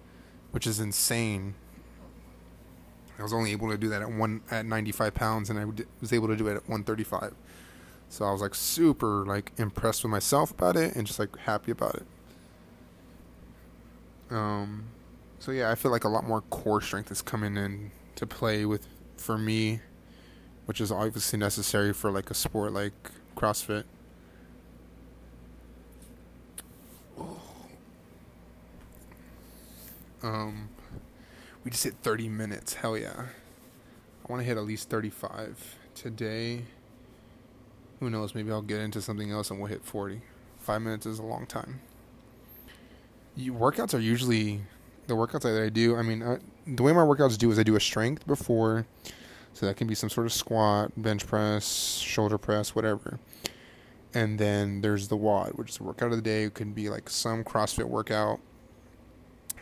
[0.50, 1.54] which is insane.
[3.18, 5.64] I was only able to do that at one at 95 pounds and i
[6.00, 7.34] was able to do it at 135
[8.08, 11.70] so i was like super like impressed with myself about it and just like happy
[11.70, 12.06] about it
[14.30, 14.84] um,
[15.38, 18.64] so yeah, I feel like a lot more core strength is coming in to play
[18.64, 18.86] with
[19.16, 19.80] for me,
[20.64, 22.92] which is obviously necessary for like a sport like
[23.36, 23.84] CrossFit.
[27.18, 27.40] Oh.
[30.22, 30.68] Um,
[31.64, 32.74] we just hit 30 minutes.
[32.74, 33.26] Hell yeah.
[34.24, 36.62] I want to hit at least 35 today.
[38.00, 38.34] Who knows?
[38.34, 40.20] Maybe I'll get into something else and we'll hit 40.
[40.58, 41.80] Five minutes is a long time.
[43.36, 44.62] You, workouts are usually
[45.06, 45.96] the workouts that I do.
[45.96, 48.86] I mean, I, the way my workouts do is I do a strength before,
[49.52, 53.18] so that can be some sort of squat, bench press, shoulder press, whatever.
[54.14, 56.44] And then there's the WOD, which is the workout of the day.
[56.44, 58.40] It can be like some CrossFit workout.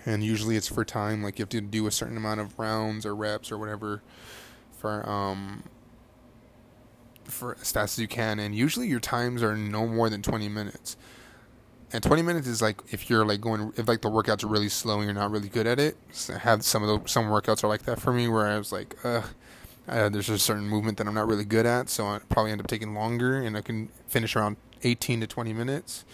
[0.06, 3.04] And usually it's for time, like you have to do a certain amount of rounds
[3.04, 4.02] or reps or whatever
[4.78, 5.64] for um
[7.24, 8.38] for as fast as you can.
[8.38, 10.96] And usually your times are no more than 20 minutes.
[11.94, 14.68] And 20 minutes is like if you're like going if like the workouts are really
[14.68, 15.96] slow and you're not really good at it.
[16.28, 18.72] I have some of the some workouts are like that for me where I was
[18.72, 19.22] like, uh,
[19.86, 22.60] uh, there's a certain movement that I'm not really good at, so I probably end
[22.60, 26.04] up taking longer, and I can finish around 18 to 20 minutes.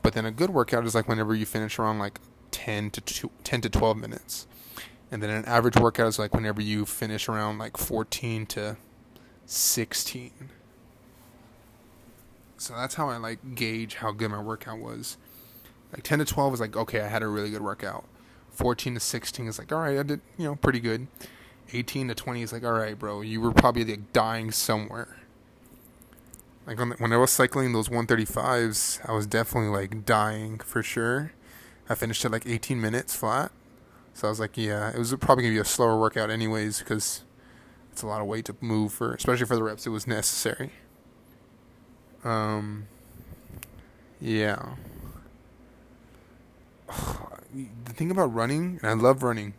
[0.00, 2.18] But then a good workout is like whenever you finish around like
[2.50, 4.46] 10 to two, 10 to 12 minutes,
[5.10, 8.78] and then an average workout is like whenever you finish around like 14 to
[9.44, 10.30] 16.
[12.56, 15.16] So that's how I like gauge how good my workout was.
[15.92, 18.04] Like 10 to 12 is like okay, I had a really good workout.
[18.50, 21.06] 14 to 16 is like all right, I did you know pretty good.
[21.72, 25.16] 18 to 20 is like all right, bro, you were probably like dying somewhere.
[26.66, 31.32] Like when I was cycling those 135s, I was definitely like dying for sure.
[31.88, 33.52] I finished at like 18 minutes flat.
[34.14, 37.24] So I was like, yeah, it was probably gonna be a slower workout anyways because
[37.92, 39.86] it's a lot of weight to move for, especially for the reps.
[39.86, 40.70] It was necessary.
[42.24, 42.86] Um,
[44.20, 44.74] yeah.
[47.54, 49.54] the thing about running, and I love running.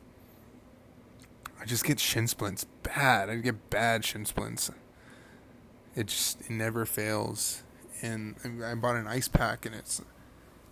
[1.61, 3.29] I just get shin splints bad.
[3.29, 4.71] I get bad shin splints.
[5.95, 7.63] It just it never fails.
[8.01, 10.01] And I bought an ice pack, and it's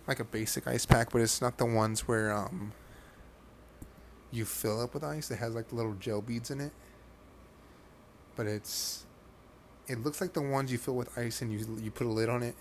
[0.06, 2.72] like a basic ice pack, but it's not the ones where um
[4.30, 5.30] you fill up with ice.
[5.30, 6.72] It has like little gel beads in it,
[8.36, 9.06] but it's
[9.86, 12.28] it looks like the ones you fill with ice and you you put a lid
[12.28, 12.54] on it,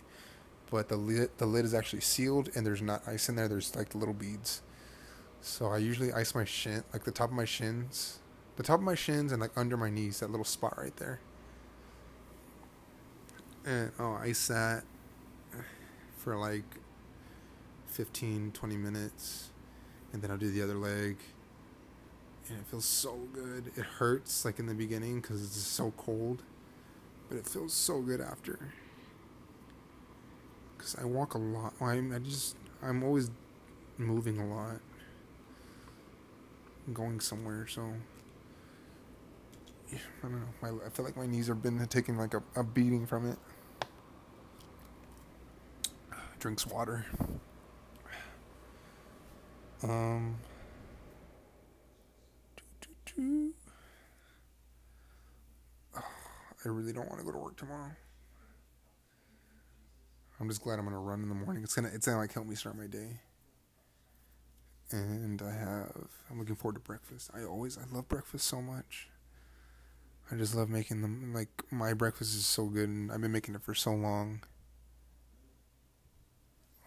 [0.70, 3.48] but the lid the lid is actually sealed and there's not ice in there.
[3.48, 4.62] There's like little beads.
[5.42, 8.20] So I usually ice my shin, like the top of my shins,
[8.56, 11.20] the top of my shins and like under my knees, that little spot right there.
[13.66, 14.84] And oh, ice that
[16.18, 16.64] for like
[17.88, 19.50] 15, 20 minutes,
[20.12, 21.18] and then I'll do the other leg.
[22.50, 23.72] And it feels so good.
[23.78, 26.44] It hurts like in the beginning because it's so cold,
[27.34, 28.60] but it feels so good after.
[30.78, 31.74] Because I walk a lot.
[31.82, 33.32] I'm I just, I'm always
[33.98, 34.80] moving a lot,
[36.94, 37.92] going somewhere, so.
[39.92, 40.48] yeah, I don't know.
[40.62, 43.40] My, I feel like my knees have been taking like a, a beating from it.
[46.40, 47.08] Drinks water.
[49.82, 50.38] Um.
[53.20, 53.63] Oh,
[56.66, 57.92] I really don't want to go to work tomorrow.
[60.40, 61.64] I'm just glad I'm gonna run in the morning.
[61.64, 63.20] It's gonna it's gonna like help me start my day.
[64.92, 67.32] And I have I'm looking forward to breakfast.
[67.34, 69.10] I always I love breakfast so much.
[70.32, 73.56] I just love making them like my breakfast is so good and I've been making
[73.56, 74.42] it for so long.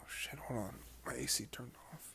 [0.01, 0.75] Oh shit, hold on.
[1.07, 2.06] My AC turned off.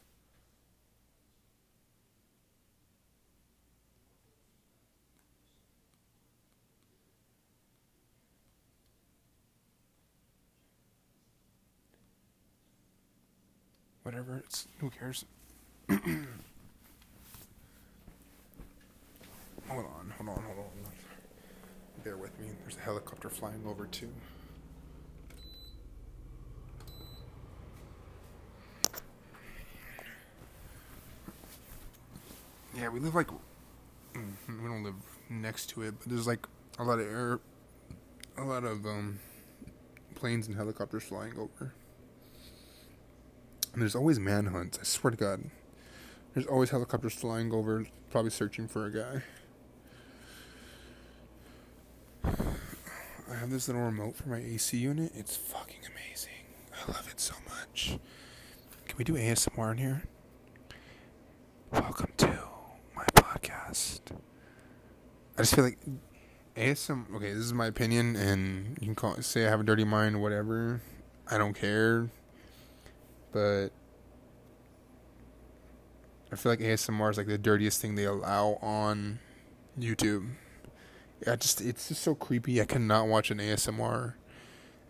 [14.11, 15.23] Whatever, it's who cares?
[15.89, 16.01] hold
[19.69, 20.65] on, hold on, hold on.
[22.03, 22.47] Bear with me.
[22.61, 24.09] There's a helicopter flying over too.
[32.75, 34.95] Yeah, we live like mm, we don't live
[35.29, 36.45] next to it, but there's like
[36.79, 37.39] a lot of air,
[38.37, 39.19] a lot of um,
[40.15, 41.73] planes and helicopters flying over.
[43.73, 44.79] And there's always manhunts.
[44.79, 45.49] I swear to God,
[46.33, 49.21] there's always helicopters flying over, probably searching for a guy.
[52.23, 55.13] I have this little remote for my AC unit.
[55.15, 56.31] It's fucking amazing.
[56.73, 57.97] I love it so much.
[58.87, 60.03] Can we do ASMR in here?
[61.71, 62.27] Welcome to
[62.93, 64.01] my podcast.
[65.37, 65.79] I just feel like
[66.57, 67.05] ASM.
[67.15, 70.21] Okay, this is my opinion, and you can call say I have a dirty mind,
[70.21, 70.81] whatever.
[71.29, 72.09] I don't care,
[73.31, 73.69] but
[76.31, 79.19] I feel like ASMR is like the dirtiest thing they allow on
[79.79, 80.29] YouTube.
[81.27, 82.61] I just it's just so creepy.
[82.61, 84.13] I cannot watch an ASMR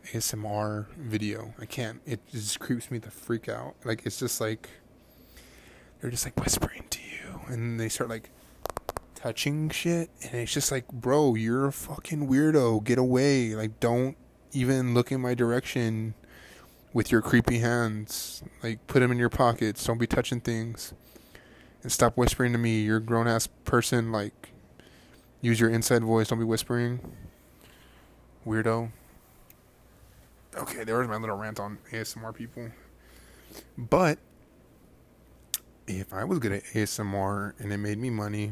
[0.08, 1.54] ASMR video.
[1.60, 2.02] I can't.
[2.06, 3.76] It just creeps me the freak out.
[3.84, 4.70] Like it's just like
[6.00, 8.30] they're just like whispering to you, and they start like
[9.16, 12.84] touching shit, and it's just like, bro, you're a fucking weirdo.
[12.84, 13.56] Get away.
[13.56, 14.18] Like, don't
[14.52, 16.16] even look in my direction
[16.94, 18.44] with your creepy hands.
[18.62, 19.84] Like, put them in your pockets.
[19.84, 20.94] Don't be touching things.
[21.84, 22.82] And stop whispering to me.
[22.82, 24.12] You're a grown ass person.
[24.12, 24.50] Like,
[25.42, 26.28] use your inside voice.
[26.28, 27.00] Don't be whispering.
[28.46, 28.92] Weirdo.
[30.58, 32.70] Okay, there was my little rant on ASMR people.
[33.78, 34.20] But
[35.88, 38.52] if I was good at ASMR and it made me money,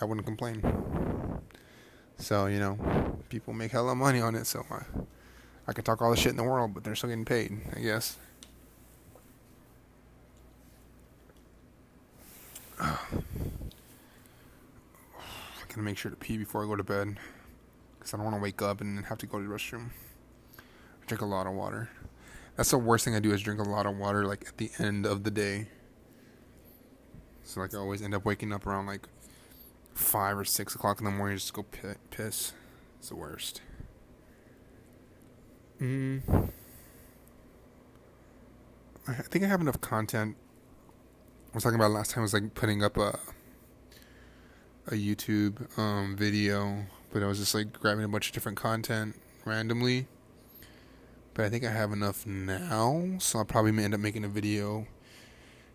[0.00, 0.62] I wouldn't complain.
[2.18, 4.82] So, you know, people make hella money on it, so I,
[5.66, 7.80] I can talk all the shit in the world, but they're still getting paid, I
[7.80, 8.18] guess.
[12.80, 12.98] I
[15.68, 17.16] gotta make sure to pee before I go to bed.
[17.98, 19.88] Because I don't want to wake up and have to go to the restroom.
[20.58, 21.88] I drink a lot of water.
[22.56, 24.70] That's the worst thing I do is drink a lot of water, like, at the
[24.78, 25.68] end of the day.
[27.42, 29.08] So, like, I always end up waking up around, like,
[29.94, 31.64] 5 or 6 o'clock in the morning just to go
[32.10, 32.52] piss.
[32.98, 33.62] It's the worst.
[35.80, 36.50] Mm.
[39.08, 40.36] I think I have enough content.
[41.52, 42.20] I was talking about last time.
[42.20, 43.18] I was like putting up a
[44.86, 49.16] a YouTube um, video, but I was just like grabbing a bunch of different content
[49.44, 50.06] randomly.
[51.32, 54.86] But I think I have enough now, so I'll probably end up making a video.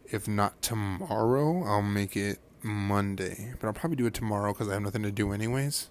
[0.05, 3.53] If not tomorrow, I'll make it Monday.
[3.59, 5.89] But I'll probably do it tomorrow because I have nothing to do anyways.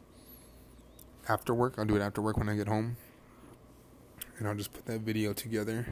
[1.29, 2.97] After work, I'll do it after work when I get home
[4.39, 5.86] and I'll just put that video together.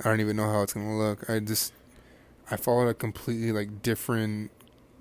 [0.00, 1.28] I don't even know how it's gonna look.
[1.28, 1.72] I just
[2.50, 4.50] I followed a completely like different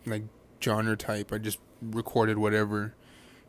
[0.05, 0.23] like
[0.61, 1.31] genre type.
[1.31, 2.93] I just recorded whatever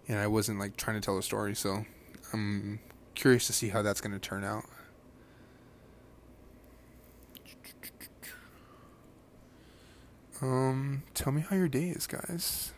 [0.08, 1.84] and I wasn't like trying to tell a story, so
[2.32, 2.80] I'm
[3.14, 4.64] curious to see how that's gonna turn out.
[10.42, 12.72] Um, tell me how your day is, guys.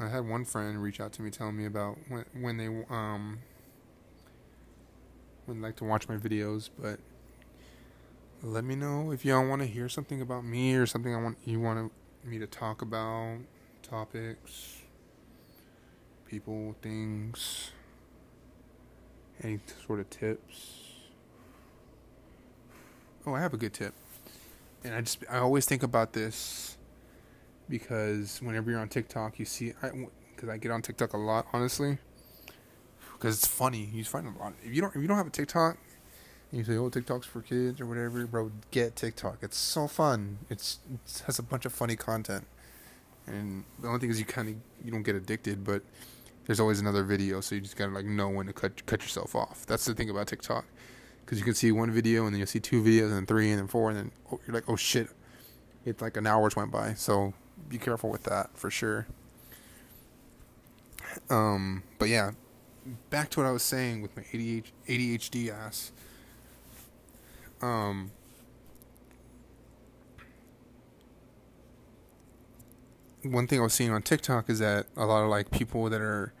[0.00, 3.40] I had one friend reach out to me telling me about when when they um
[5.46, 7.00] would like to watch my videos, but
[8.42, 11.36] let me know if y'all want to hear something about me or something I want
[11.44, 11.92] you want
[12.24, 13.38] me to talk about,
[13.82, 14.78] topics,
[16.26, 17.72] people, things,
[19.42, 20.76] any sort of tips.
[23.26, 23.92] Oh, I have a good tip.
[24.82, 26.78] And I just I always think about this
[27.70, 31.98] because whenever you're on TikTok, you see, because I, get on TikTok a lot, honestly,
[33.14, 33.88] because it's funny.
[33.92, 34.54] You find a lot.
[34.62, 35.78] If you don't, if you don't have a TikTok,
[36.52, 38.50] you say, "Oh, TikTok's for kids" or whatever, bro.
[38.70, 39.38] Get TikTok.
[39.42, 40.38] It's so fun.
[40.50, 42.46] It's it has a bunch of funny content,
[43.26, 44.54] and the only thing is you kind of
[44.84, 45.82] you don't get addicted, but
[46.46, 49.36] there's always another video, so you just gotta like know when to cut cut yourself
[49.36, 49.64] off.
[49.66, 50.64] That's the thing about TikTok,
[51.24, 53.50] because you can see one video and then you'll see two videos and then three
[53.50, 55.08] and then four and then oh, you're like, oh shit,
[55.84, 56.94] it's like an hour went by.
[56.94, 57.34] So
[57.70, 59.06] be careful with that for sure.
[61.30, 62.32] Um, but yeah,
[63.08, 65.92] back to what I was saying with my ADHD ass.
[67.62, 68.10] Um,
[73.22, 76.00] one thing I was seeing on TikTok is that a lot of like people that
[76.00, 76.32] are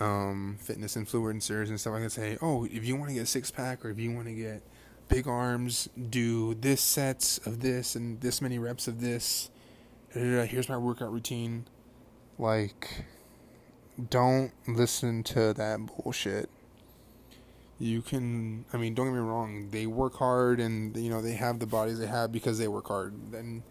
[0.00, 3.26] um, fitness influencers and stuff like that say, "Oh, if you want to get a
[3.26, 4.62] six pack or if you want to get
[5.08, 9.50] big arms, do this sets of this and this many reps of this."
[10.16, 11.66] Here's my workout routine.
[12.38, 13.04] Like,
[14.10, 16.50] don't listen to that bullshit.
[17.78, 21.32] You can, I mean, don't get me wrong, they work hard and, you know, they
[21.32, 23.14] have the bodies they have because they work hard.
[23.30, 23.62] Then,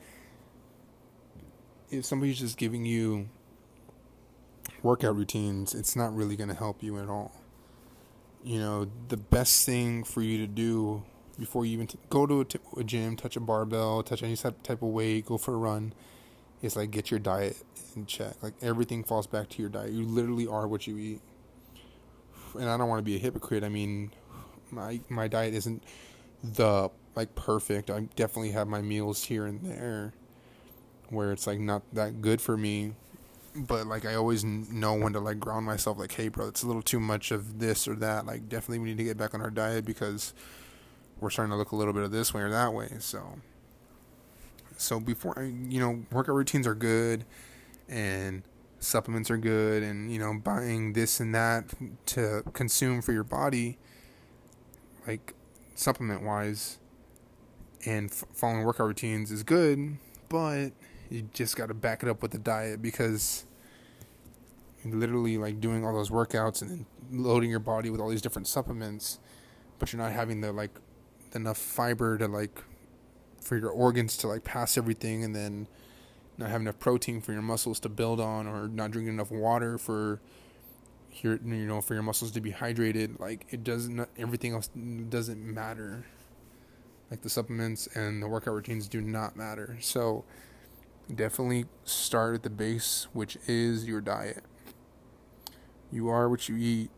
[1.90, 3.30] if somebody's just giving you
[4.84, 7.32] workout routines, it's not really going to help you at all.
[8.44, 11.04] You know, the best thing for you to do
[11.40, 14.36] before you even t- go to a, t- a gym, touch a barbell, touch any
[14.36, 15.94] type, type of weight, go for a run,
[16.62, 17.58] is like get your diet
[17.96, 18.36] in check.
[18.42, 19.92] Like everything falls back to your diet.
[19.92, 21.22] You literally are what you eat.
[22.60, 23.64] And I don't want to be a hypocrite.
[23.64, 24.12] I mean,
[24.72, 25.84] my my diet isn't
[26.44, 27.90] the like perfect.
[27.90, 30.14] I definitely have my meals here and there
[31.10, 32.94] where it's like not that good for me.
[33.56, 35.98] But like I always know when to like ground myself.
[35.98, 38.26] Like, hey, bro, it's a little too much of this or that.
[38.26, 40.34] Like, definitely we need to get back on our diet because
[41.20, 42.90] we're starting to look a little bit of this way or that way.
[43.00, 43.40] So
[44.78, 47.26] so before uh, you know, workout routines are good,
[47.88, 48.44] and
[48.80, 51.74] supplements are good, and you know, buying this and that
[52.08, 53.78] to consume for your body,
[55.08, 55.34] like
[55.76, 56.80] supplement wise,
[57.86, 59.98] and f- following workout routines is good,
[60.30, 60.70] but
[61.10, 63.46] you just got to back it up with the diet because
[64.84, 68.48] literally like doing all those workouts and then loading your body with all these different
[68.48, 69.20] supplements,
[69.80, 70.72] but you're not having the like
[71.34, 72.64] enough fiber to like
[73.46, 75.68] for your organs to like pass everything and then
[76.38, 79.78] not have enough protein for your muscles to build on or not drinking enough water
[79.78, 80.20] for
[81.22, 84.70] your you know for your muscles to be hydrated like it doesn't everything else
[85.10, 86.06] doesn't matter.
[87.12, 89.78] Like the supplements and the workout routines do not matter.
[89.80, 90.26] So
[91.14, 94.44] definitely start at the base which is your diet.
[95.92, 96.90] You are what you eat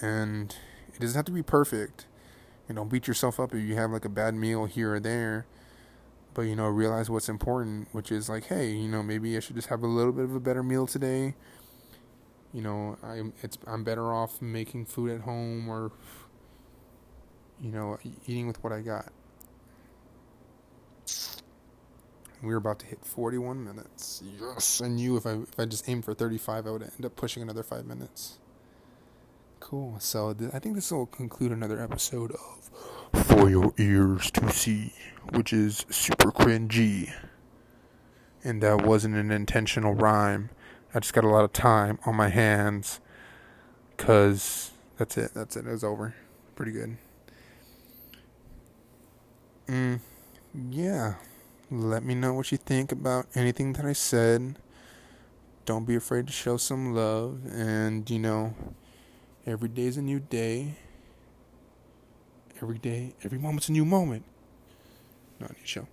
[0.00, 0.56] and
[0.92, 2.06] it doesn't have to be perfect.
[2.66, 5.46] You know beat yourself up if you have like a bad meal here or there
[6.36, 9.56] but you know realize what's important which is like hey you know maybe i should
[9.56, 11.34] just have a little bit of a better meal today.
[12.52, 15.92] You know i'm it's i'm better off making food at home or
[17.60, 19.10] you know eating with what i got.
[22.42, 24.22] We're about to hit 41 minutes.
[24.38, 27.16] Yes i knew if i if i just aimed for 35 i would end up
[27.16, 28.38] pushing another five minutes.
[29.58, 29.96] Cool.
[30.00, 34.92] So th- i think this will conclude another episode of for your ears to see
[35.32, 37.12] which is super cringy.
[38.44, 40.50] And that wasn't an intentional rhyme.
[40.94, 43.00] I just got a lot of time on my hands.
[43.96, 45.32] Cause that's it.
[45.34, 45.66] That's it.
[45.66, 46.14] It was over.
[46.54, 46.96] Pretty good.
[49.68, 50.00] Mm,
[50.70, 51.14] yeah.
[51.70, 54.58] Let me know what you think about anything that I said.
[55.64, 57.40] Don't be afraid to show some love.
[57.50, 58.54] And, you know,
[59.44, 60.76] every day is a new day.
[62.62, 64.24] Every day, every moment's a new moment
[65.40, 65.86] not a new show.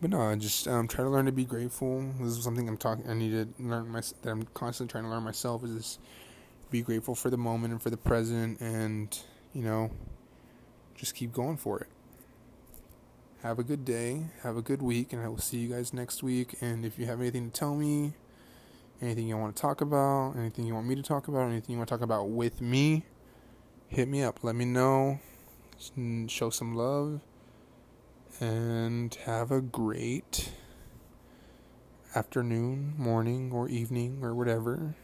[0.00, 2.04] But no, I just um, try to learn to be grateful.
[2.20, 3.08] This is something I'm talking.
[3.08, 5.64] I need to learn my that I'm constantly trying to learn myself.
[5.64, 5.98] Is this
[6.70, 9.18] be grateful for the moment and for the present, and
[9.54, 9.90] you know,
[10.94, 11.88] just keep going for it.
[13.42, 14.24] Have a good day.
[14.42, 16.56] Have a good week, and I will see you guys next week.
[16.60, 18.12] And if you have anything to tell me,
[19.00, 21.78] anything you want to talk about, anything you want me to talk about, anything you
[21.78, 23.04] want to talk about with me,
[23.88, 24.44] hit me up.
[24.44, 25.20] Let me know.
[26.26, 27.20] Show some love
[28.40, 30.50] and have a great
[32.14, 34.94] afternoon, morning, or evening, or whatever.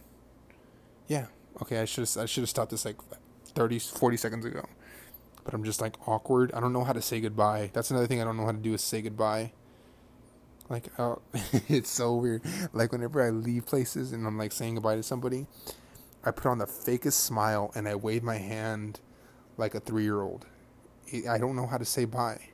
[1.09, 1.27] Yeah.
[1.61, 2.97] Okay, I should I should have stopped this like
[3.55, 4.67] 30, 40 seconds ago.
[5.45, 6.53] But I'm just like awkward.
[6.53, 7.71] I don't know how to say goodbye.
[7.73, 9.53] That's another thing I don't know how to do is say goodbye.
[10.69, 11.21] Like, oh,
[11.69, 12.43] it's so weird.
[12.73, 15.47] Like whenever I leave places and I'm like saying goodbye to somebody,
[16.25, 19.01] I put on the fakest smile and I wave my hand
[19.57, 20.47] like a three year old.
[21.29, 22.52] I don't know how to say bye.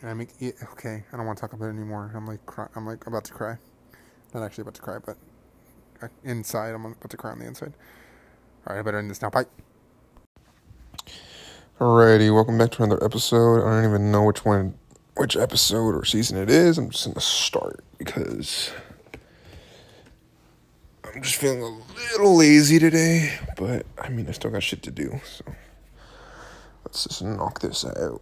[0.00, 1.04] And I make it, okay.
[1.12, 2.10] I don't want to talk about it anymore.
[2.14, 3.58] I'm like cry, I'm like about to cry.
[4.32, 5.16] Not actually about to cry, but
[6.02, 7.74] uh, inside I'm about to cry on the inside.
[8.66, 9.30] All right, I better end this now.
[9.30, 9.44] Bye.
[11.78, 13.62] Alrighty, welcome back to another episode.
[13.62, 14.74] I don't even know which one,
[15.16, 16.78] which episode or season it is.
[16.78, 18.70] I'm just gonna start because
[21.04, 23.38] I'm just feeling a little lazy today.
[23.56, 25.44] But I mean, I still got shit to do, so
[26.90, 28.20] let's just knock this out.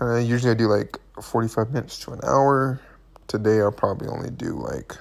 [0.00, 2.80] Uh, usually I do like 45 minutes to an hour.
[3.28, 4.96] Today I'll probably only do like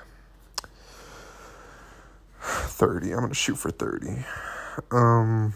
[2.39, 3.12] 30.
[3.12, 4.26] I'm going to shoot for 30.
[4.91, 5.55] Um,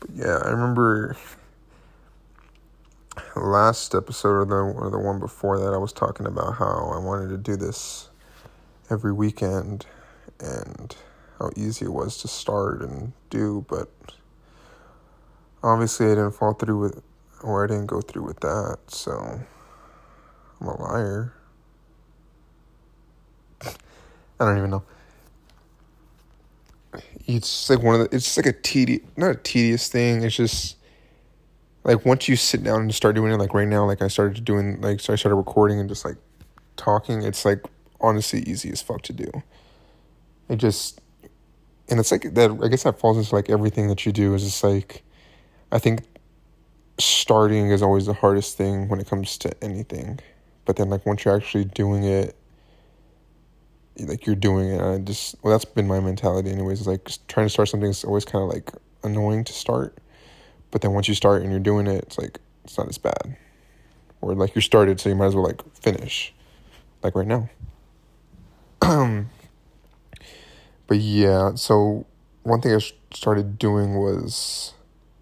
[0.00, 1.14] but yeah, I remember
[3.36, 6.98] last episode or the, or the one before that, I was talking about how I
[6.98, 8.08] wanted to do this
[8.88, 9.84] every weekend
[10.40, 10.96] and
[11.38, 13.90] how easy it was to start and do, but
[15.62, 17.02] obviously I didn't fall through with,
[17.42, 19.40] or I didn't go through with that, so
[20.60, 21.34] I'm a liar.
[23.64, 24.84] I don't even know.
[27.26, 28.16] It's like one of the.
[28.16, 30.22] It's like a tedious, not a tedious thing.
[30.22, 30.76] It's just
[31.84, 34.44] like once you sit down and start doing it, like right now, like I started
[34.44, 36.16] doing, like so I started recording and just like
[36.76, 37.22] talking.
[37.22, 37.64] It's like
[38.00, 39.30] honestly easy as fuck to do.
[40.48, 41.00] It just,
[41.90, 42.58] and it's like that.
[42.62, 45.02] I guess that falls into like everything that you do is just like
[45.70, 46.02] I think
[46.98, 50.20] starting is always the hardest thing when it comes to anything.
[50.64, 52.36] But then like once you're actually doing it
[54.06, 56.86] like you're doing it, I just well that's been my mentality anyways.
[56.86, 58.70] Like trying to start something is always kind of like
[59.02, 59.98] annoying to start,
[60.70, 63.36] but then once you start and you're doing it, it's like it's not as bad.
[64.20, 66.34] Or like you started, so you might as well like finish,
[67.02, 67.48] like right now.
[70.86, 72.06] but yeah, so
[72.42, 72.80] one thing I
[73.12, 74.74] started doing was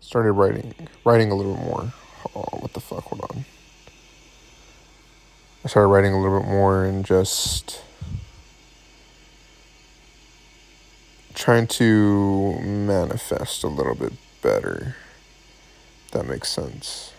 [0.06, 0.72] started writing
[1.04, 1.92] writing a little more.
[2.34, 3.02] Oh, what the fuck?
[3.04, 3.44] Hold on.
[5.64, 7.82] I started writing a little bit more and just
[11.34, 14.94] trying to manifest a little bit better.
[16.12, 17.12] that makes sense.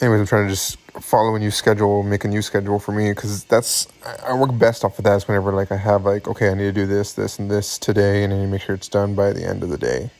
[0.00, 3.12] Anyways, I'm trying to just follow a new schedule, make a new schedule for me
[3.12, 3.86] because that's
[4.26, 5.14] I work best off of that.
[5.14, 7.78] Is whenever like I have like okay, I need to do this, this, and this
[7.78, 10.10] today, and I need to make sure it's done by the end of the day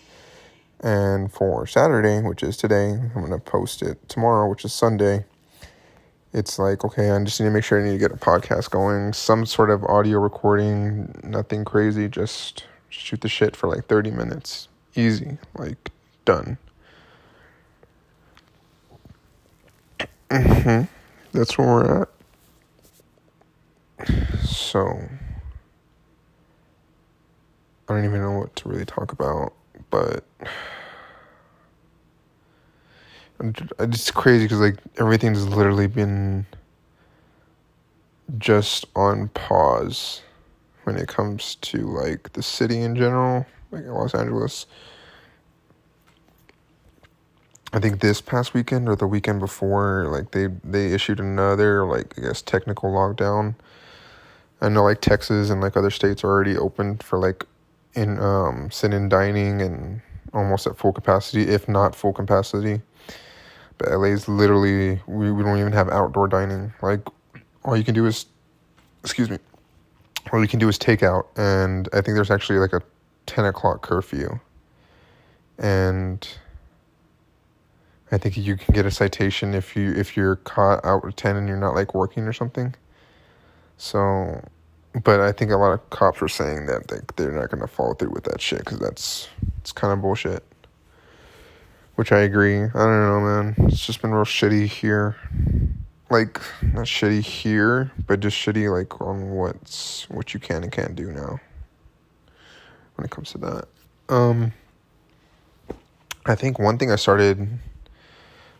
[0.83, 5.25] And for Saturday, which is today, I'm going to post it tomorrow, which is Sunday.
[6.33, 8.71] It's like, okay, I just need to make sure I need to get a podcast
[8.71, 14.11] going, some sort of audio recording, nothing crazy, just shoot the shit for like 30
[14.11, 14.69] minutes.
[14.97, 15.91] Easy, like
[16.25, 16.59] done.
[20.31, 20.85] Mm-hmm.
[21.33, 22.09] That's where we're at.
[24.45, 25.01] So,
[27.89, 29.53] I don't even know what to really talk about,
[29.93, 30.25] but
[33.79, 36.47] it's crazy because like everything's literally been
[38.39, 40.23] just on pause
[40.85, 44.67] when it comes to like the city in general, like Los Angeles.
[47.75, 52.19] I think this past weekend or the weekend before, like they they issued another like
[52.19, 53.55] I guess technical lockdown.
[54.61, 57.45] I know like Texas and like other states are already open for like
[57.95, 60.01] in um sit-in dining and
[60.33, 62.81] almost at full capacity, if not full capacity.
[63.79, 66.73] But LA is literally we, we don't even have outdoor dining.
[66.83, 67.07] Like
[67.65, 68.27] all you can do is
[69.03, 69.39] excuse me.
[70.33, 72.83] All you can do is takeout and I think there's actually like a
[73.27, 74.39] ten o'clock curfew.
[75.59, 76.27] And
[78.11, 81.37] I think you can get a citation if you if you're caught out with ten
[81.37, 82.75] and you're not like working or something.
[83.79, 84.43] So
[84.95, 87.67] but I think a lot of cops were saying that they, they're not going to
[87.67, 89.29] follow through with that shit because that's
[89.59, 90.45] it's kind of bullshit.
[91.95, 92.57] Which I agree.
[92.57, 93.55] I don't know, man.
[93.69, 95.17] It's just been real shitty here.
[96.11, 100.95] Like not shitty here, but just shitty like on what's what you can and can't
[100.95, 101.41] do now.
[102.97, 103.69] When it comes to that,
[104.11, 104.53] um,
[106.27, 107.49] I think one thing I started.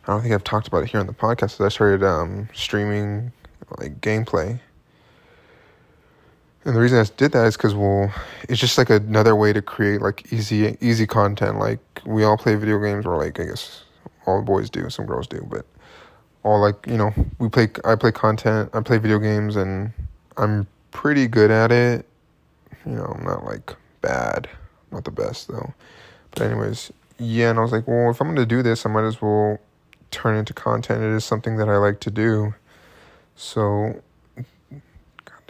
[0.05, 1.53] I don't think I've talked about it here on the podcast.
[1.53, 3.31] Is I started um, streaming
[3.79, 4.59] like gameplay
[6.65, 8.13] and the reason I did that is because well,
[8.47, 11.59] it's just like another way to create like easy easy content.
[11.59, 13.83] Like we all play video games, or like I guess
[14.25, 15.65] all the boys do, some girls do, but
[16.43, 17.67] all like you know we play.
[17.83, 18.69] I play content.
[18.73, 19.91] I play video games, and
[20.37, 22.05] I'm pretty good at it.
[22.85, 24.49] You know, I'm not like bad,
[24.91, 25.73] not the best though.
[26.31, 27.49] But anyways, yeah.
[27.49, 29.59] And I was like, well, if I'm gonna do this, I might as well
[30.11, 31.03] turn into content.
[31.03, 32.53] It is something that I like to do.
[33.35, 34.01] So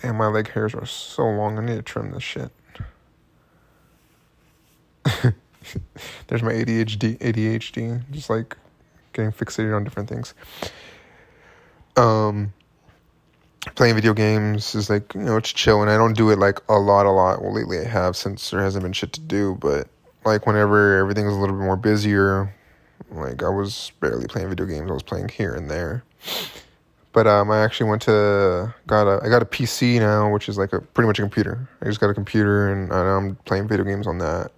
[0.04, 1.58] Damn, my leg hairs are so long.
[1.58, 2.51] I need to trim this shit.
[6.28, 8.58] There's my ADHD, ADHD, just like
[9.14, 10.34] getting fixated on different things.
[11.95, 12.51] Um,
[13.76, 16.60] playing video games is like you know it's chill, and I don't do it like
[16.68, 17.41] a lot, a lot.
[17.41, 19.88] Well, lately I have since there hasn't been shit to do, but
[20.26, 22.54] like whenever everything's a little bit more busier,
[23.10, 24.91] like I was barely playing video games.
[24.91, 26.04] I was playing here and there.
[27.14, 30.57] But um, I actually went to got a I got a PC now, which is
[30.57, 31.70] like a pretty much a computer.
[31.82, 34.51] I just got a computer and I'm playing video games on that,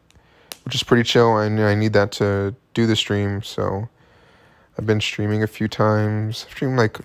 [0.64, 1.34] which is pretty chill.
[1.34, 3.90] I I need that to do the stream, so
[4.78, 6.46] I've been streaming a few times.
[6.48, 7.00] I've streamed like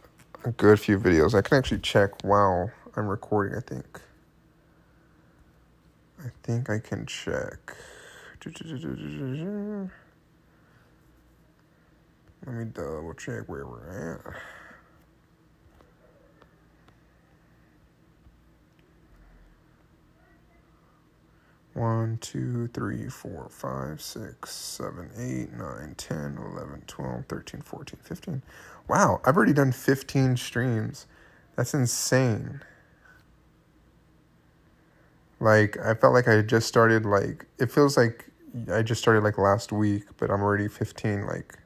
[0.45, 1.35] a good few videos.
[1.35, 3.59] I can actually check while I'm recording.
[3.59, 4.01] I think.
[6.21, 7.77] I think I can check.
[12.47, 14.60] Let me double check where we're at.
[21.81, 28.43] One, two, three, four, five, six, seven, eight, nine, ten, eleven, twelve, thirteen, fourteen, fifteen.
[28.87, 31.07] Wow, I've already done 15 streams.
[31.57, 32.61] That's insane.
[35.41, 38.27] Like, I felt like I just started, like, it feels like
[38.71, 41.59] I just started, like, last week, but I'm already 15, like,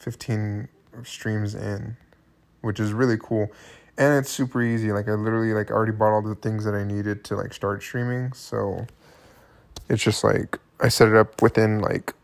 [0.00, 0.68] 15
[1.02, 1.96] streams in,
[2.60, 3.50] which is really cool
[3.98, 4.92] and it's super easy.
[4.92, 7.82] Like I literally like already bought all the things that I needed to like start
[7.82, 8.32] streaming.
[8.32, 8.86] So
[9.88, 12.14] it's just like I set it up within like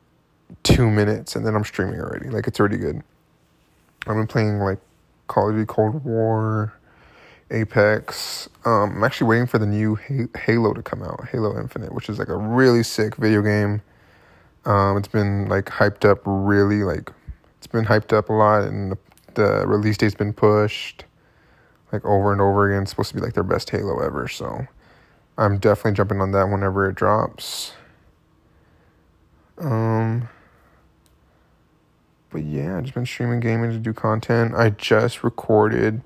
[0.62, 2.30] two minutes and then I'm streaming already.
[2.30, 3.02] Like it's already good.
[4.06, 4.78] I've been playing like
[5.26, 6.72] Call of Duty Cold War,
[7.50, 8.48] Apex.
[8.64, 9.98] Um, I'm actually waiting for the new
[10.36, 13.82] Halo to come out, Halo Infinite, which is like a really sick video game.
[14.64, 17.12] Um, it's been like hyped up really like
[17.58, 18.98] it's been hyped up a lot and the,
[19.34, 21.04] the release date's been pushed
[21.92, 22.82] like over and over again.
[22.82, 24.28] It's supposed to be like their best Halo ever.
[24.28, 24.66] So
[25.36, 27.72] I'm definitely jumping on that whenever it drops.
[29.58, 30.28] Um,
[32.30, 34.54] but yeah, I've just been streaming gaming to do content.
[34.54, 36.02] I just recorded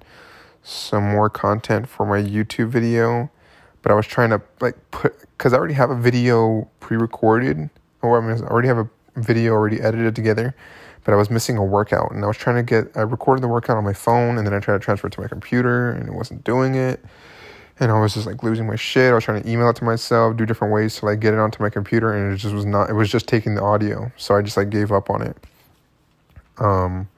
[0.62, 3.30] some more content for my YouTube video,
[3.82, 7.68] but I was trying to like put because I already have a video pre-recorded,
[8.00, 10.54] or I mean, I already have a video already edited together
[11.04, 13.48] but I was missing a workout and I was trying to get I recorded the
[13.48, 16.08] workout on my phone and then I tried to transfer it to my computer and
[16.08, 17.00] it wasn't doing it.
[17.80, 19.12] and I was just like losing my shit.
[19.12, 21.40] I was trying to email it to myself, do different ways to like get it
[21.40, 22.90] onto my computer, and it just was not.
[22.90, 25.36] It was just taking the audio, so I just like gave up on it.
[26.58, 27.08] Um.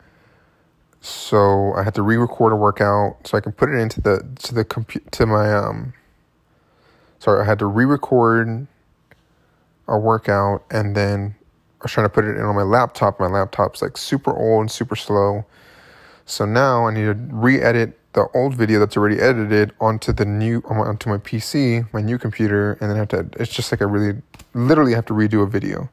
[1.00, 4.54] So I had to re-record a workout so I can put it into the to
[4.54, 5.94] the compu- to my um.
[7.20, 8.66] Sorry, I had to re-record
[9.88, 11.36] a workout and then
[11.84, 13.20] was trying to put it in on my laptop.
[13.20, 15.44] My laptop's like super old and super slow.
[16.26, 20.62] So now I need to re-edit the old video that's already edited onto the new
[20.70, 23.28] um, onto my PC, my new computer, and then I have to.
[23.40, 24.22] It's just like I really,
[24.54, 25.90] literally have to redo a video.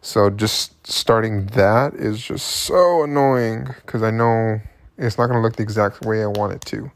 [0.00, 4.60] So just starting that is just so annoying because I know
[4.96, 6.92] it's not gonna look the exact way I want it to.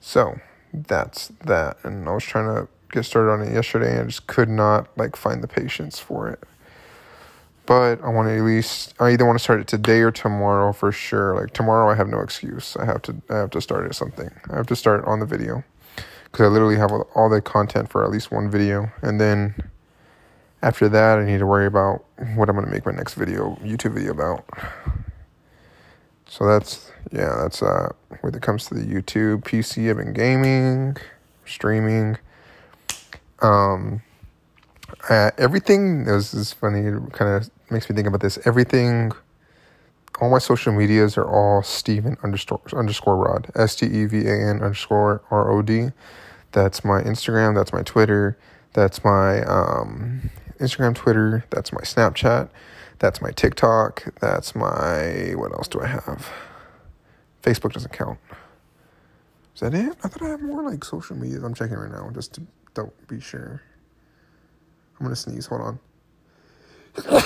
[0.00, 0.40] So
[0.72, 4.26] that's that, and I was trying to get started on it yesterday, and I just
[4.26, 6.42] could not like find the patience for it
[7.70, 10.72] but I want to at least I either want to start it today or tomorrow
[10.72, 11.40] for sure.
[11.40, 12.76] Like tomorrow, I have no excuse.
[12.76, 14.28] I have to I have to start at something.
[14.50, 15.62] I have to start on the video
[16.24, 19.54] because I literally have all the content for at least one video, and then
[20.64, 22.04] after that, I need to worry about
[22.34, 24.44] what I'm gonna make my next video YouTube video about.
[26.26, 27.92] So that's yeah, that's uh
[28.22, 29.90] when it comes to the YouTube PC.
[29.90, 30.96] I've been gaming,
[31.46, 32.18] streaming.
[33.40, 34.02] Um,
[35.08, 36.80] uh, everything this is funny.
[36.80, 38.38] It kind of makes me think about this.
[38.44, 39.12] Everything,
[40.20, 43.50] all my social medias are all Stevan underscore underscore Rod.
[43.54, 45.88] S T E V A N underscore R O D.
[46.52, 47.54] That's my Instagram.
[47.54, 48.38] That's my Twitter.
[48.72, 51.44] That's my um, Instagram, Twitter.
[51.50, 52.48] That's my Snapchat.
[52.98, 54.14] That's my TikTok.
[54.20, 56.30] That's my what else do I have?
[57.42, 58.18] Facebook doesn't count.
[59.54, 59.96] Is that it?
[60.04, 61.42] I thought I had more like social medias.
[61.42, 62.42] I'm checking right now just to
[62.74, 63.62] don't be sure.
[65.00, 65.46] I'm gonna sneeze.
[65.46, 65.80] Hold on.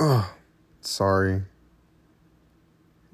[0.00, 0.34] oh,
[0.80, 1.42] sorry.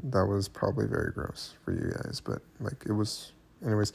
[0.03, 3.33] That was probably very gross for you guys, but like it was.
[3.65, 3.93] Anyways,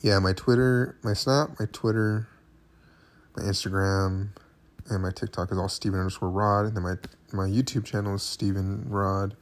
[0.00, 2.28] yeah, my Twitter, my Snap, my Twitter,
[3.36, 4.28] my Instagram,
[4.88, 6.94] and my TikTok is all Stevan underscore Rod, and then my
[7.32, 9.34] my YouTube channel is Stevan Rod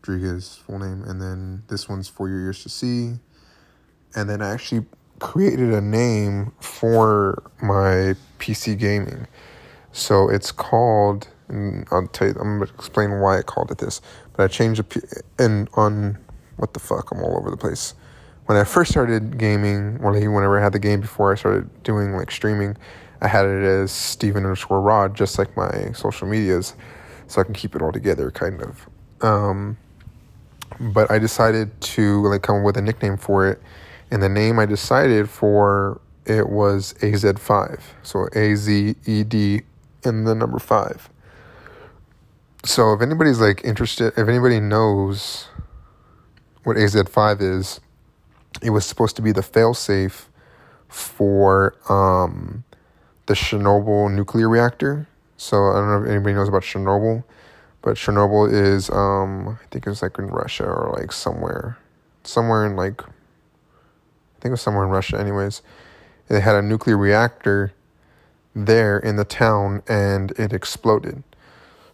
[0.00, 3.14] Rodriguez, full name, and then this one's for your ears to see,
[4.16, 4.86] and then I actually
[5.20, 9.26] created a name for my PC gaming.
[9.92, 14.00] So it's called, and I'll tell you, I'm to explain why I called it this.
[14.32, 16.18] But I changed the, and on,
[16.56, 17.94] what the fuck, I'm all over the place.
[18.46, 22.12] When I first started gaming, like whenever I had the game before I started doing
[22.12, 22.76] like streaming,
[23.20, 26.74] I had it as Stevan underscore Rod, just like my social medias,
[27.26, 28.88] so I can keep it all together, kind of.
[29.22, 29.78] Um,
[30.78, 33.62] but I decided to like come up with a nickname for it
[34.14, 37.80] and the name I decided for it was AZ5.
[38.04, 39.62] So A Z E D
[40.04, 41.10] and the number 5.
[42.64, 45.48] So if anybody's like interested, if anybody knows
[46.62, 47.80] what AZ5 is,
[48.62, 50.26] it was supposed to be the failsafe
[50.86, 52.62] for um,
[53.26, 55.08] the Chernobyl nuclear reactor.
[55.38, 57.24] So I don't know if anybody knows about Chernobyl,
[57.82, 61.78] but Chernobyl is um, I think it's like in Russia or like somewhere,
[62.22, 63.02] somewhere in like
[64.44, 65.62] think it was somewhere in Russia, anyways.
[66.28, 67.72] They had a nuclear reactor
[68.54, 71.22] there in the town and it exploded.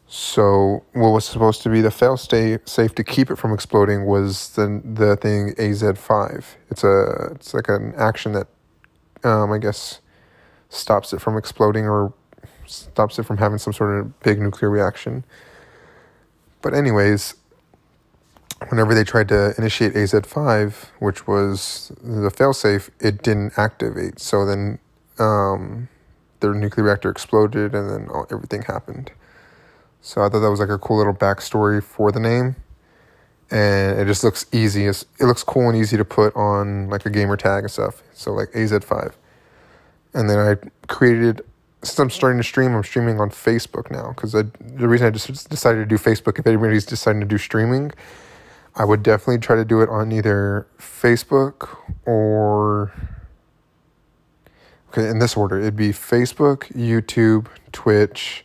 [0.09, 4.51] So what was supposed to be the fail safe to keep it from exploding was
[4.55, 6.45] the the thing AZ5.
[6.73, 8.49] It's a it's like an action that
[9.23, 10.01] um, I guess
[10.71, 12.13] stops it from exploding or
[12.67, 15.23] stops it from having some sort of big nuclear reaction.
[16.63, 17.35] But anyways,
[18.69, 24.21] whenever they tried to initiate AZ5, which was the failsafe, it didn't activate.
[24.21, 24.79] So then
[25.19, 25.89] um,
[26.41, 29.13] their nuclear reactor exploded and then all, everything happened.
[30.03, 32.57] So I thought that was like a cool little backstory for the name.
[33.51, 34.87] And it just looks easy.
[34.87, 38.03] It looks cool and easy to put on like a gamer tag and stuff.
[38.13, 39.13] So like AZ5.
[40.15, 40.57] And then I
[40.87, 41.43] created
[41.83, 44.51] since I'm starting to stream, I'm streaming on Facebook now because the
[44.89, 47.93] reason I just decided to do Facebook, if anybody's deciding to do streaming,
[48.77, 52.93] I would definitely try to do it on either Facebook or
[54.91, 55.59] okay, in this order.
[55.59, 58.45] It'd be Facebook, YouTube, Twitch.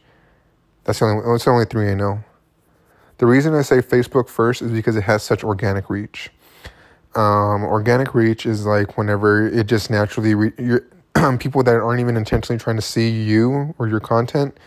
[0.83, 2.23] That's the only that's the only three I know.
[3.17, 6.31] The reason I say Facebook first is because it has such organic reach.
[7.15, 10.81] Um, organic reach is like whenever it just naturally re-
[11.39, 14.57] people that aren't even intentionally trying to see you or your content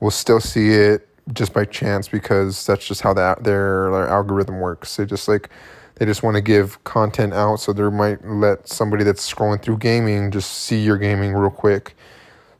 [0.00, 4.60] will still see it just by chance because that's just how that their, their algorithm
[4.60, 4.96] works.
[4.96, 5.50] They just like
[5.96, 9.78] they just want to give content out, so they might let somebody that's scrolling through
[9.78, 11.96] gaming just see your gaming real quick.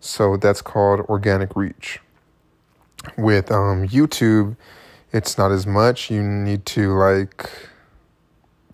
[0.01, 2.01] So that's called organic reach.
[3.19, 4.57] With um, YouTube,
[5.13, 6.11] it's not as much.
[6.11, 7.51] You need to like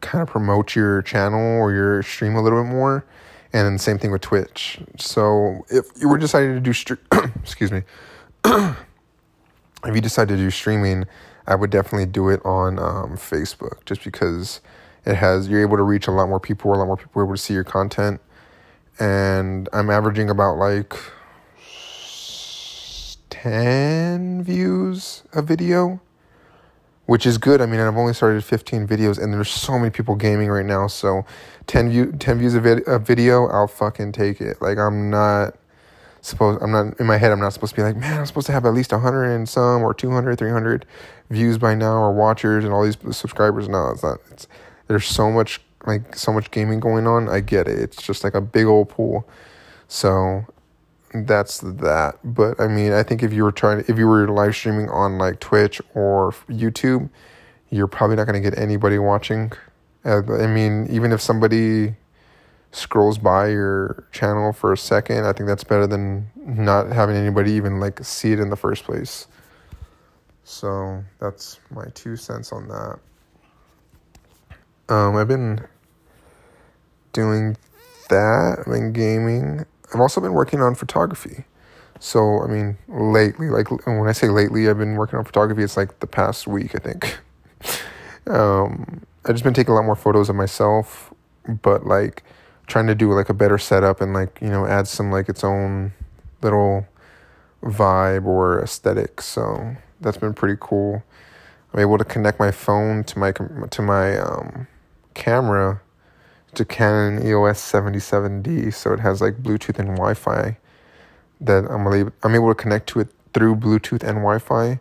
[0.00, 3.04] kind of promote your channel or your stream a little bit more.
[3.52, 4.80] And same thing with Twitch.
[4.96, 6.98] So if you were deciding to do stream,
[7.42, 7.82] excuse me,
[9.84, 11.06] if you decide to do streaming,
[11.46, 14.60] I would definitely do it on um, Facebook, just because
[15.04, 17.24] it has you're able to reach a lot more people, a lot more people are
[17.24, 18.20] able to see your content.
[19.00, 20.94] And I'm averaging about like
[23.30, 26.00] 10 views a video,
[27.06, 27.60] which is good.
[27.60, 30.86] I mean, I've only started 15 videos and there's so many people gaming right now.
[30.86, 31.24] So
[31.66, 34.62] 10 view 10 views a, vid- a video, I'll fucking take it.
[34.62, 35.56] Like I'm not
[36.22, 38.46] supposed I'm not in my head I'm not supposed to be like, man, I'm supposed
[38.46, 40.86] to have at least 100 and some or 200, 300
[41.30, 43.68] views by now or watchers and all these subscribers.
[43.68, 44.18] No, it's not.
[44.30, 44.48] It's
[44.88, 47.28] there's so much like so much gaming going on.
[47.28, 47.78] I get it.
[47.78, 49.28] It's just like a big old pool.
[49.88, 50.46] So
[51.14, 52.18] that's that.
[52.24, 55.18] But I mean, I think if you were trying, if you were live streaming on
[55.18, 57.10] like Twitch or YouTube,
[57.70, 59.52] you're probably not going to get anybody watching.
[60.04, 61.94] Uh, I mean, even if somebody
[62.72, 67.52] scrolls by your channel for a second, I think that's better than not having anybody
[67.52, 69.28] even like see it in the first place.
[70.44, 72.98] So that's my two cents on that.
[74.88, 75.60] Um, I've been
[77.12, 77.56] doing
[78.08, 78.58] that.
[78.58, 79.64] I've been gaming.
[79.94, 81.44] I've also been working on photography.
[82.00, 85.76] So, I mean, lately, like when I say lately, I've been working on photography, it's
[85.76, 87.20] like the past week, I think.
[88.26, 91.14] um, I've just been taking a lot more photos of myself,
[91.46, 92.24] but like
[92.66, 95.44] trying to do like a better setup and like, you know, add some like its
[95.44, 95.92] own
[96.42, 96.86] little
[97.62, 99.20] vibe or aesthetic.
[99.20, 101.02] So that's been pretty cool.
[101.72, 104.66] I'm able to connect my phone to my to my um,
[105.14, 105.80] camera
[106.54, 110.58] to Canon EOS 77D, so it has like Bluetooth and Wi-Fi
[111.40, 114.78] that I'm able I'm able to connect to it through Bluetooth and Wi-Fi,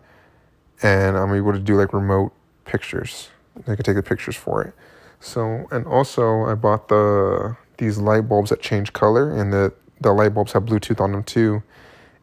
[0.84, 2.34] and I'm able to do like remote
[2.66, 3.30] pictures.
[3.68, 4.74] I can take the pictures for it.
[5.22, 10.14] So and also I bought the these light bulbs that change color, and the the
[10.14, 11.62] light bulbs have Bluetooth on them too,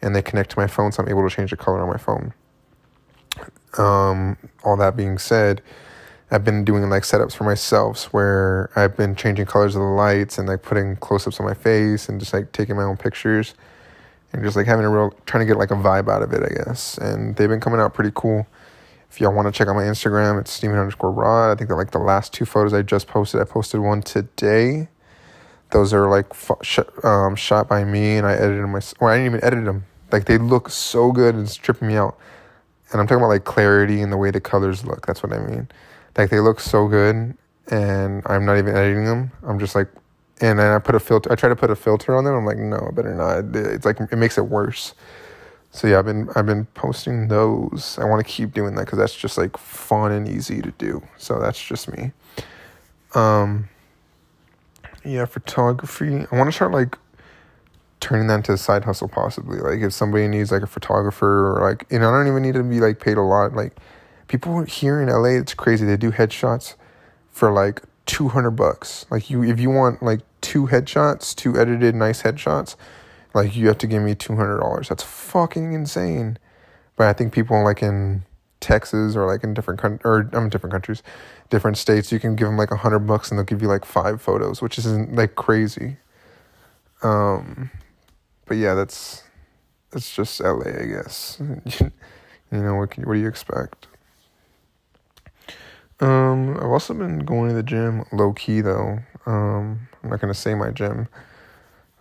[0.00, 1.98] and they connect to my phone, so I'm able to change the color on my
[1.98, 2.32] phone.
[3.76, 5.62] Um, all that being said
[6.30, 10.36] I've been doing like setups for myself where I've been changing colors of the lights
[10.36, 13.54] and like putting close ups on my face and just like taking my own pictures
[14.32, 16.42] and just like having a real trying to get like a vibe out of it,
[16.42, 16.98] I guess.
[16.98, 18.46] And they've been coming out pretty cool.
[19.10, 21.50] If y'all want to check out my Instagram, it's Stevan underscore Rod.
[21.50, 24.88] I think that like the last two photos I just posted, I posted one today.
[25.70, 26.26] Those are like
[26.62, 29.00] sh- um, shot by me and I edited them myself.
[29.00, 29.84] Well, I didn't even edit them.
[30.10, 32.18] Like they look so good and it's tripping me out.
[32.90, 35.06] And I'm talking about like clarity and the way the colors look.
[35.06, 35.68] That's what I mean.
[36.16, 37.36] Like they look so good,
[37.70, 39.30] and I'm not even editing them.
[39.46, 39.88] I'm just like,
[40.40, 41.30] and then I put a filter.
[41.30, 42.34] I try to put a filter on them.
[42.34, 43.54] I'm like, no, I better not.
[43.54, 44.94] It's like it makes it worse.
[45.70, 47.98] So yeah, I've been I've been posting those.
[48.00, 51.02] I want to keep doing that because that's just like fun and easy to do.
[51.18, 52.12] So that's just me.
[53.14, 53.68] Um.
[55.08, 56.26] Yeah, photography.
[56.30, 56.98] I want to start like
[57.98, 59.58] turning that into a side hustle possibly.
[59.58, 62.52] Like if somebody needs like a photographer or like, you know, I don't even need
[62.54, 63.54] to be like paid a lot.
[63.54, 63.74] Like
[64.26, 65.86] people here in LA, it's crazy.
[65.86, 66.74] They do headshots
[67.30, 69.06] for like 200 bucks.
[69.10, 72.76] Like you if you want like two headshots, two edited nice headshots,
[73.32, 74.88] like you have to give me $200.
[74.88, 76.36] That's fucking insane.
[76.96, 78.24] But I think people like in
[78.60, 81.02] Texas or like in different con- or um, different countries,
[81.50, 83.84] different states, you can give them like a hundred bucks and they'll give you like
[83.84, 85.96] five photos, which isn't like crazy.
[87.02, 87.70] Um,
[88.46, 89.22] but yeah, that's
[89.90, 91.40] that's just LA, I guess.
[91.80, 91.90] you
[92.50, 92.90] know what?
[92.90, 93.86] Can, what do you expect?
[96.00, 98.98] Um, I've also been going to the gym low key though.
[99.26, 101.08] Um, I'm not gonna say my gym,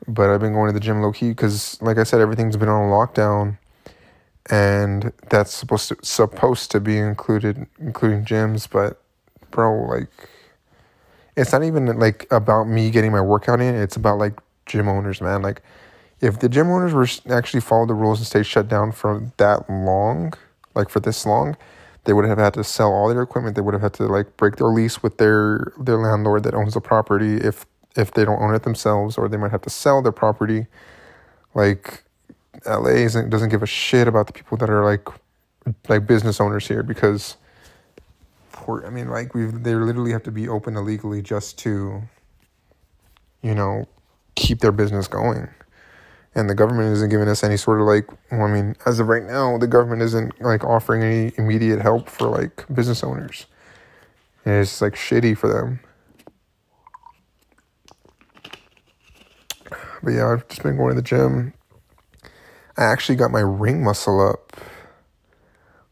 [0.08, 2.70] but I've been going to the gym low key because, like I said, everything's been
[2.70, 3.58] on lockdown,
[4.50, 8.70] and that's supposed to supposed to be included, including gyms.
[8.70, 9.02] But,
[9.52, 10.10] bro, like,
[11.36, 13.76] it's not even like about me getting my workout in.
[13.76, 15.42] It's about like gym owners, man.
[15.42, 15.62] Like,
[16.22, 19.70] if the gym owners were actually follow the rules and stayed shut down for that
[19.70, 20.34] long,
[20.76, 21.58] like for this long
[22.08, 23.56] they would have had to sell all their equipment.
[23.56, 26.74] They would have had to like break their lease with their their landlord that owns
[26.74, 27.66] the property if
[27.98, 30.68] if they don't own it themselves, or they might have to sell their property.
[31.54, 32.04] Like
[32.68, 35.08] LA isn't doesn't give a shit about the people that are like
[35.88, 37.38] like business owners here because
[38.50, 42.02] for I mean like we they literally have to be open illegally just to
[43.42, 43.88] you know
[44.36, 45.50] keep their business going.
[46.36, 49.08] And the government isn't giving us any sort of like well, i mean as of
[49.08, 53.46] right now the government isn't like offering any immediate help for like business owners.
[54.46, 55.80] And it's like shitty for them.
[60.04, 61.54] But yeah i've just been going to the gym
[62.78, 64.58] i actually got my ring muscle up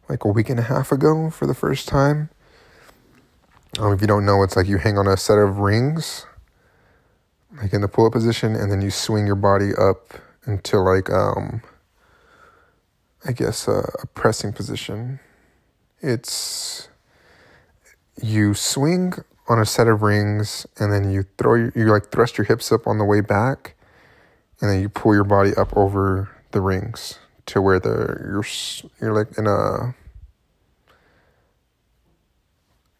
[0.09, 2.29] like a week and a half ago for the first time
[3.79, 6.25] Um, if you don't know, it's like you hang on a set of rings,
[7.61, 10.15] like in the pull up position, and then you swing your body up
[10.47, 11.61] into like um,
[13.25, 15.19] I guess a, a pressing position.
[16.01, 16.89] It's
[18.21, 19.13] you swing
[19.49, 22.71] on a set of rings, and then you throw your, you like thrust your hips
[22.71, 23.75] up on the way back,
[24.61, 28.45] and then you pull your body up over the rings to where the you're
[29.01, 29.93] you're like in a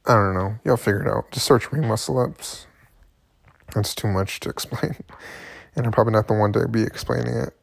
[0.08, 0.54] I don't know.
[0.64, 1.32] Y'all figure it out.
[1.32, 2.68] Just search ring muscle ups.
[3.74, 4.98] That's too much to explain.
[5.76, 7.56] And I'm probably not the one to be explaining it.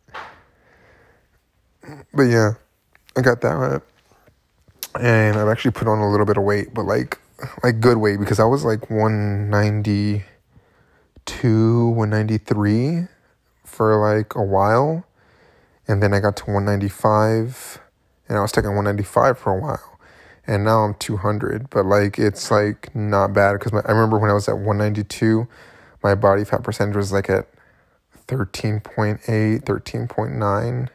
[2.12, 2.55] But yeah,
[3.16, 3.82] I got that.
[4.99, 7.20] And I've actually put on a little bit of weight, but like
[7.62, 13.07] like good weight because I was like 192, 193
[13.64, 15.07] for like a while.
[15.93, 17.78] And then I got to 195
[18.26, 20.01] and I was taking 195 for a while
[20.47, 21.68] and now I'm 200.
[21.68, 25.47] But like it's like not bad because I remember when I was at 192,
[26.03, 27.47] my body fat percentage was like at
[28.26, 29.20] 13.8,
[29.64, 30.88] 13.9,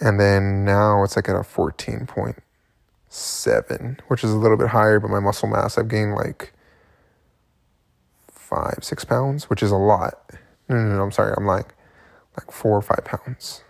[0.00, 5.00] and then now it's like at a 14.7, which is a little bit higher.
[5.00, 6.52] But my muscle mass, I've gained like
[8.28, 10.30] five, six pounds, which is a lot.
[10.68, 11.74] No, no, no, I'm sorry, I'm like
[12.36, 13.64] like four or five pounds,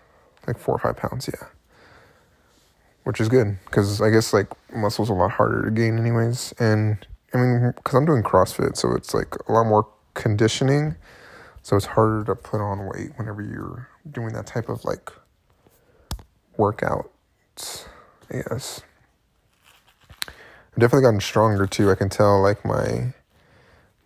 [0.50, 1.48] like four or five pounds, yeah
[3.04, 6.52] which is good because I guess like muscle's a lot harder to gain anyways.
[6.58, 10.96] And I mean, because I'm doing CrossFit, so it's like a lot more conditioning,
[11.62, 15.10] so it's harder to put on weight whenever you're doing that type of like
[16.56, 17.10] workout.
[18.30, 18.82] I guess.
[20.28, 21.90] I've definitely gotten stronger too.
[21.90, 23.12] I can tell like my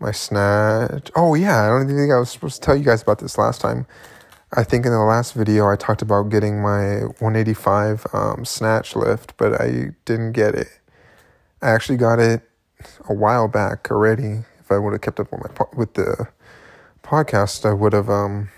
[0.00, 1.10] my snatch.
[1.14, 3.38] Oh yeah, I don't even think I was supposed to tell you guys about this
[3.38, 3.86] last time.
[4.56, 9.36] I think in the last video I talked about getting my 185 um, snatch lift,
[9.36, 10.68] but I didn't get it.
[11.60, 12.48] I actually got it
[13.08, 14.44] a while back already.
[14.60, 16.28] If I would have kept up with my po- with the
[17.02, 18.48] podcast, I would have um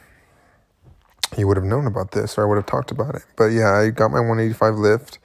[1.38, 3.24] you would have known about this or I would have talked about it.
[3.34, 5.18] But yeah, I got my 185 lift.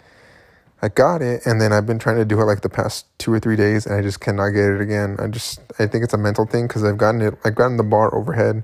[0.82, 3.34] I got it and then I've been trying to do it like the past 2
[3.34, 5.18] or 3 days and I just cannot get it again.
[5.20, 7.84] I just I think it's a mental thing cuz I've gotten it I've gotten the
[7.84, 8.64] bar overhead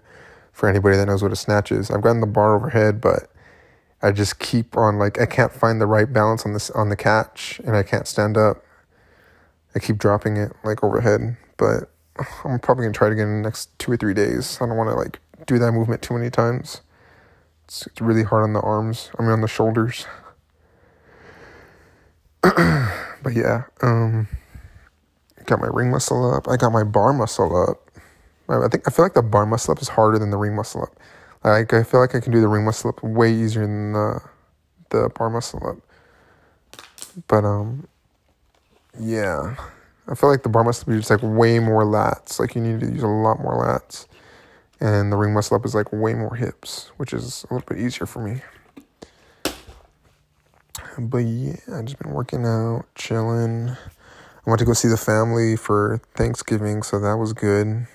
[0.57, 1.91] for anybody that knows what a snatch is.
[1.91, 3.29] I've gotten the bar overhead, but
[4.01, 6.95] I just keep on like I can't find the right balance on this on the
[6.95, 8.65] catch, and I can't stand up.
[9.75, 11.91] I keep dropping it like overhead, but
[12.43, 14.57] I'm probably gonna try it again in the next two or three days.
[14.59, 16.81] I don't want to like do that movement too many times.
[17.65, 19.11] It's, it's really hard on the arms.
[19.19, 20.07] I mean on the shoulders.
[22.41, 24.27] but yeah, um,
[25.45, 26.47] got my ring muscle up.
[26.47, 27.86] I got my bar muscle up.
[28.49, 30.83] I think I feel like the bar muscle up is harder than the ring muscle
[30.83, 30.97] up.
[31.43, 34.21] Like I feel like I can do the ring muscle up way easier than the
[34.89, 35.77] the bar muscle up.
[37.27, 37.87] But um,
[38.99, 39.55] yeah,
[40.07, 42.39] I feel like the bar muscle up is like way more lats.
[42.39, 44.07] Like you need to use a lot more lats,
[44.79, 47.83] and the ring muscle up is like way more hips, which is a little bit
[47.83, 48.41] easier for me.
[50.97, 53.69] But yeah, I've just been working out, chilling.
[53.69, 57.87] I went to go see the family for Thanksgiving, so that was good.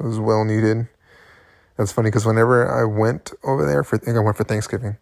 [0.00, 0.88] It was well needed.
[1.76, 4.96] That's funny because whenever I went over there for, I think I went for Thanksgiving.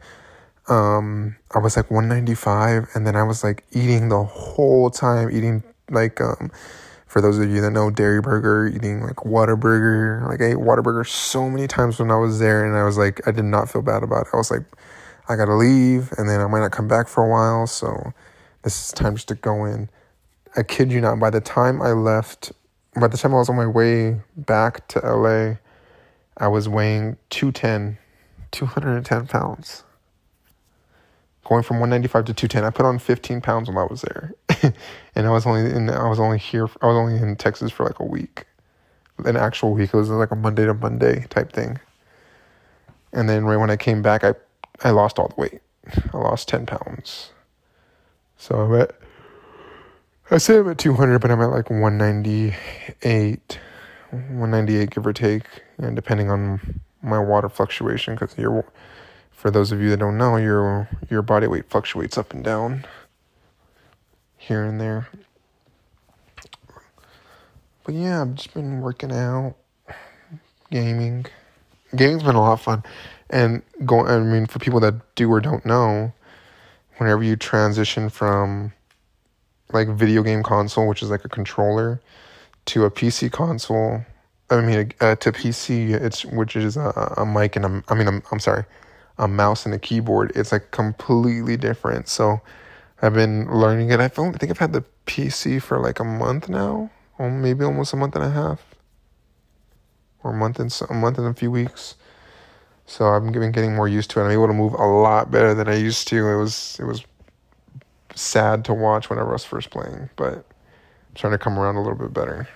[0.69, 5.63] Um, I was like 195, and then I was like eating the whole time, eating
[5.91, 6.51] like um,
[7.07, 10.29] for those of you that know Dairy Burger, eating like Whataburger.
[10.29, 13.27] Like I ate Whataburger so many times when I was there, and I was like,
[13.27, 14.35] I did not feel bad about it.
[14.35, 14.65] I was like,
[15.29, 18.13] I gotta leave, and then I might not come back for a while, so
[18.63, 19.89] this is time just to go in.
[20.57, 22.53] I kid you not, by the time I left
[23.01, 25.57] by the time I was on my way back to LA,
[26.37, 27.99] I was weighing 210,
[28.51, 29.85] 210 pounds.
[31.45, 32.65] Going from 195 to 210.
[32.65, 34.35] I put on 15 pounds while I was there.
[35.15, 37.85] and I was only in I was only here I was only in Texas for
[37.85, 38.45] like a week.
[39.25, 39.95] An actual week.
[39.95, 41.81] It was like a Monday to Monday type thing.
[43.13, 44.35] And then right when I came back I
[44.85, 45.61] I lost all the weight.
[46.13, 47.31] I lost 10 pounds.
[48.37, 48.93] So I'm at
[50.31, 53.59] I say I'm at 200, but I'm at like 198,
[54.11, 55.45] 198 give or take,
[55.79, 58.71] and depending on my water fluctuation, because your,
[59.31, 62.85] for those of you that don't know, your your body weight fluctuates up and down,
[64.37, 65.09] here and there.
[67.85, 69.55] But yeah, I've just been working out,
[70.71, 71.25] gaming.
[71.97, 72.83] Gaming's been a lot of fun,
[73.31, 74.11] and going.
[74.11, 76.13] I mean, for people that do or don't know,
[76.99, 78.75] whenever you transition from
[79.73, 82.01] like video game console, which is like a controller,
[82.67, 84.05] to a PC console.
[84.51, 88.09] I mean, uh, to PC, it's which is a, a mic and a, I mean,
[88.09, 88.65] I'm, I'm sorry,
[89.19, 90.33] a mouse and a keyboard.
[90.35, 92.09] It's like completely different.
[92.09, 92.41] So
[93.03, 94.01] I've been learning it.
[94.01, 97.97] I think I've had the PC for like a month now, or maybe almost a
[97.97, 98.75] month and a half,
[100.23, 101.95] or a month and a month and a few weeks.
[102.87, 104.25] So I've been getting more used to it.
[104.25, 106.27] I'm able to move a lot better than I used to.
[106.27, 107.05] It was it was
[108.21, 111.83] sad to watch whenever I was first playing, but I'm trying to come around a
[111.83, 112.49] little bit better.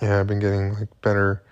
[0.00, 1.42] Yeah, I've been getting like better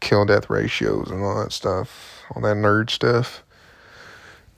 [0.00, 3.44] kill death ratios and all that stuff, all that nerd stuff.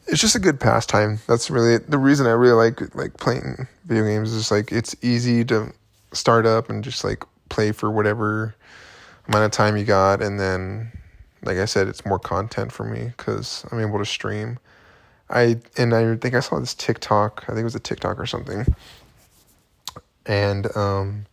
[0.07, 1.20] It's just a good pastime.
[1.26, 4.32] That's really the reason I really like like playing video games.
[4.32, 5.72] Is like it's easy to
[6.12, 8.55] start up and just like play for whatever
[9.28, 10.91] amount of time you got, and then
[11.43, 14.59] like I said, it's more content for me because I'm able to stream.
[15.31, 17.45] I and I think I saw this TikTok.
[17.45, 18.66] I think it was a TikTok or something,
[20.26, 21.26] and um,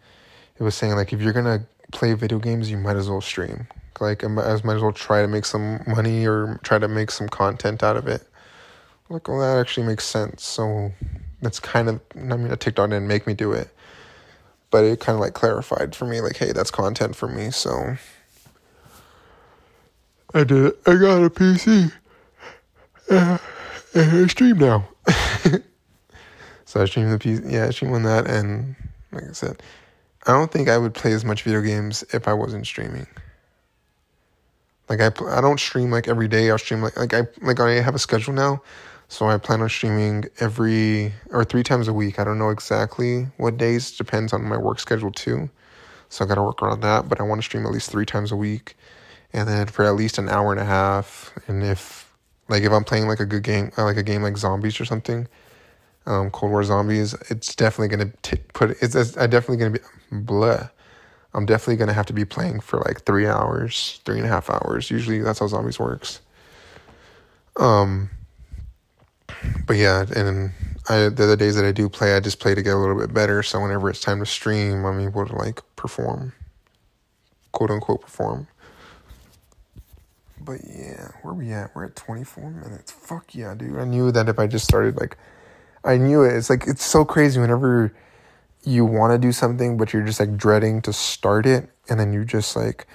[0.59, 3.67] it was saying like if you're gonna play video games, you might as well stream.
[3.99, 7.27] Like I might as well try to make some money or try to make some
[7.27, 8.27] content out of it.
[9.09, 10.43] Like, well, that actually makes sense.
[10.43, 10.91] So
[11.41, 13.69] that's kind of I mean, a TikTok didn't make me do it,
[14.69, 17.49] but it kind of like clarified for me, like, hey, that's content for me.
[17.49, 17.97] So
[20.35, 20.79] I did it.
[20.85, 21.91] I got a PC.
[23.09, 23.39] And
[23.95, 24.87] I stream now.
[26.65, 27.51] so I stream the PC.
[27.51, 28.29] Yeah, I stream on that.
[28.29, 28.75] And
[29.11, 29.61] like I said,
[30.25, 33.07] I don't think I would play as much video games if I wasn't streaming.
[34.89, 36.49] Like I, I don't stream like every day.
[36.49, 38.61] I'll stream like like I like I have a schedule now,
[39.09, 42.19] so I plan on streaming every or three times a week.
[42.19, 43.95] I don't know exactly what days.
[43.97, 45.49] Depends on my work schedule too.
[46.09, 47.09] So I got to work around that.
[47.09, 48.77] But I want to stream at least three times a week
[49.33, 51.33] and then for at least an hour and a half.
[51.47, 52.06] And if
[52.49, 54.85] like if I'm playing like a good game, uh, like a game like Zombies or
[54.85, 55.27] something,
[56.05, 59.79] um, Cold War Zombies, it's definitely gonna t- put it's, it's I definitely gonna be
[60.11, 60.69] blah.
[61.33, 64.49] I'm definitely gonna have to be playing for like three hours, three and a half
[64.49, 64.89] hours.
[64.89, 66.21] Usually that's how Zombies works.
[67.57, 68.09] Um,
[69.65, 70.51] but yeah, and
[70.89, 72.97] I the other days that I do play, I just play to get a little
[72.97, 73.43] bit better.
[73.43, 76.33] So whenever it's time to stream, I'm able to like perform,
[77.51, 78.47] quote unquote perform.
[80.47, 81.75] But yeah, where we at?
[81.75, 82.89] We're at 24 minutes.
[82.89, 83.77] Fuck yeah, dude.
[83.77, 85.17] I knew that if I just started like
[85.83, 86.37] I knew it.
[86.37, 87.93] It's like it's so crazy whenever
[88.63, 92.11] you want to do something but you're just like dreading to start it and then
[92.11, 92.87] you just like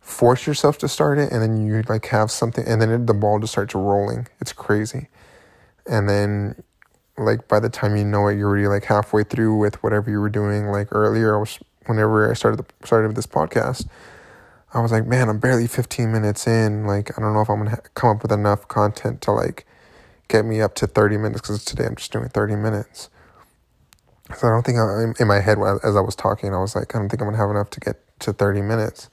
[0.00, 3.14] force yourself to start it and then you like have something and then it, the
[3.14, 4.28] ball just starts rolling.
[4.40, 5.08] It's crazy.
[5.88, 6.62] And then
[7.18, 10.20] like by the time you know it you're already like halfway through with whatever you
[10.20, 13.88] were doing like earlier I was whenever I started the started this podcast
[14.74, 16.86] I was like, man, I'm barely 15 minutes in.
[16.86, 19.66] Like, I don't know if I'm gonna ha- come up with enough content to like
[20.28, 23.10] get me up to 30 minutes because today I'm just doing 30 minutes.
[24.36, 26.94] So I don't think I, in my head as I was talking, I was like,
[26.94, 29.10] I don't think I'm gonna have enough to get to 30 minutes.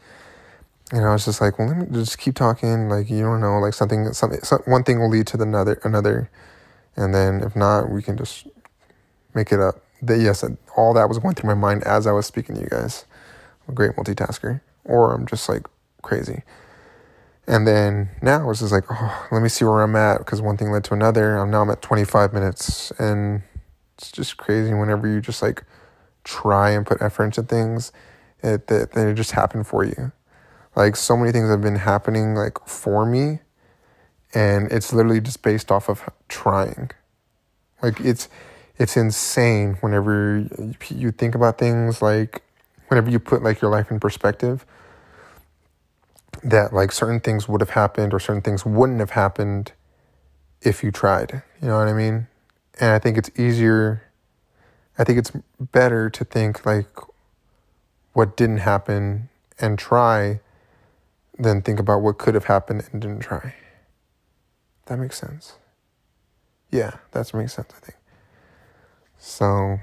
[0.93, 2.88] And I was just like, well, let me just keep talking.
[2.88, 5.80] Like, you don't know, like something, something, some, one thing will lead to the another,
[5.84, 6.32] another,
[6.95, 8.47] and then if not, we can just
[9.36, 9.84] make it up.
[10.01, 10.45] That yes,
[10.78, 13.05] all that was going through my mind as I was speaking to you guys.
[13.68, 15.68] I'm a great multitasker or I'm just like
[16.02, 16.44] crazy.
[17.48, 20.56] And then now it's just like, oh, let me see where I'm at because one
[20.56, 21.38] thing led to another.
[21.38, 23.42] I'm now I'm at 25 minutes, and
[23.98, 24.74] it's just crazy.
[24.74, 25.64] Whenever you just like
[26.24, 27.92] try and put effort into things,
[28.44, 30.12] it that it, it just happened for you.
[30.76, 33.40] Like so many things have been happening like for me,
[34.36, 36.92] and it's literally just based off of trying.
[37.82, 38.30] Like it's
[38.78, 40.46] it's insane whenever
[40.90, 42.44] you think about things like
[42.88, 44.66] whenever you put like your life in perspective
[46.44, 49.74] that like certain things would have happened or certain things wouldn't have happened
[50.61, 51.44] if you tried.
[51.61, 52.28] You know what I mean?
[52.80, 54.10] And I think it's easier
[54.99, 56.90] I think it's better to think like
[58.11, 60.41] what didn't happen and try
[61.38, 63.56] than think about what could have happened and didn't try.
[64.88, 65.53] That makes sense.
[66.70, 67.98] Yeah, that makes sense, I think.
[69.18, 69.80] So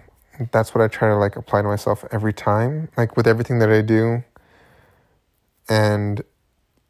[0.53, 3.71] that's what I try to like apply to myself every time, like with everything that
[3.71, 4.23] I do.
[5.67, 6.23] And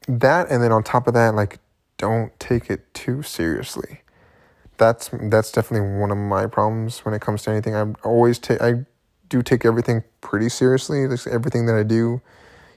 [0.08, 1.58] that, and then on top of that, like
[1.98, 4.02] don't take it too seriously.
[4.78, 7.74] That's that's definitely one of my problems when it comes to anything.
[7.74, 8.84] I always take I
[9.28, 11.06] do take everything pretty seriously.
[11.06, 12.20] Like everything that I do,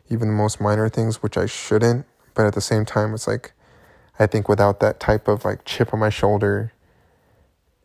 [0.10, 2.06] even the most minor things, which I shouldn't.
[2.34, 3.52] But at the same time, it's like
[4.18, 6.72] I think without that type of like chip on my shoulder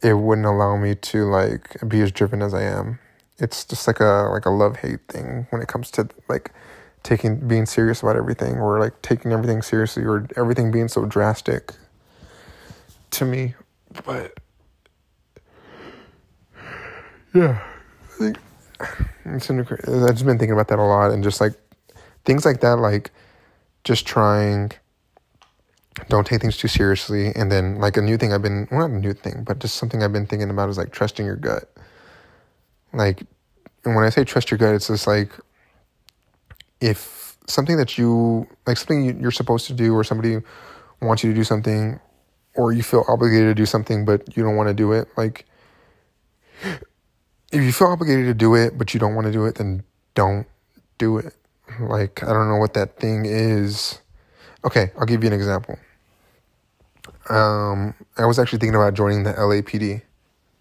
[0.04, 2.98] it wouldn't allow me to like be as driven as I am.
[3.38, 6.52] It's just like a like a love hate thing when it comes to like
[7.04, 11.72] taking being serious about everything or like taking everything seriously or everything being so drastic
[13.10, 13.54] to me.
[14.04, 14.40] But
[17.34, 18.38] yeah, I think
[19.26, 21.52] it's I've just been thinking about that a lot and just like
[22.24, 23.10] things like that, like
[23.84, 24.72] just trying
[26.08, 27.32] don't take things too seriously.
[27.36, 29.76] And then like a new thing I've been well not a new thing, but just
[29.76, 31.70] something I've been thinking about is like trusting your gut.
[32.94, 33.24] Like
[33.84, 35.30] and when I say trust your gut, it's just like
[36.80, 40.38] if something that you like something you're supposed to do, or somebody
[41.00, 42.00] wants you to do something,
[42.54, 45.46] or you feel obligated to do something but you don't want to do it, like
[47.52, 49.82] if you feel obligated to do it but you don't want to do it, then
[50.14, 50.46] don't
[50.98, 51.34] do it.
[51.80, 54.00] Like I don't know what that thing is.
[54.64, 55.78] Okay, I'll give you an example.
[57.28, 60.02] Um, I was actually thinking about joining the LAPD.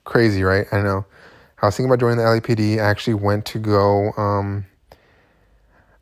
[0.04, 0.66] Crazy, right?
[0.72, 1.06] I know.
[1.62, 2.80] I was thinking about joining the LAPD.
[2.80, 4.12] I actually went to go.
[4.18, 4.66] Um,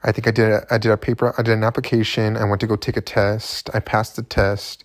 [0.04, 0.52] I think I did.
[0.52, 1.34] A, I did a paper.
[1.38, 2.38] I did an application.
[2.38, 3.70] I went to go take a test.
[3.74, 4.84] I passed the test,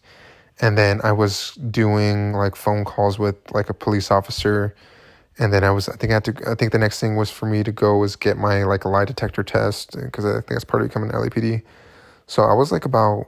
[0.60, 4.74] and then I was doing like phone calls with like a police officer,
[5.38, 5.88] and then I was.
[5.88, 6.50] I think I had to.
[6.50, 9.06] I think the next thing was for me to go was get my like lie
[9.06, 11.62] detector test because I think that's part of becoming an LAPD.
[12.26, 13.26] So I was like about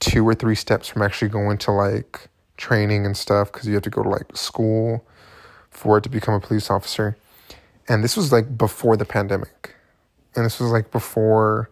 [0.00, 3.82] two or three steps from actually going to like training and stuff because you have
[3.84, 5.04] to go to like school
[5.70, 7.16] for it to become a police officer.
[7.88, 9.74] And this was like before the pandemic.
[10.36, 11.70] And this was like before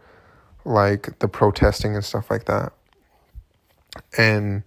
[0.64, 2.72] like the protesting and stuff like that.
[4.16, 4.62] And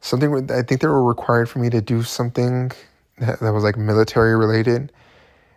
[0.00, 2.72] something I think they were required for me to do something
[3.18, 4.92] that, that was like military related.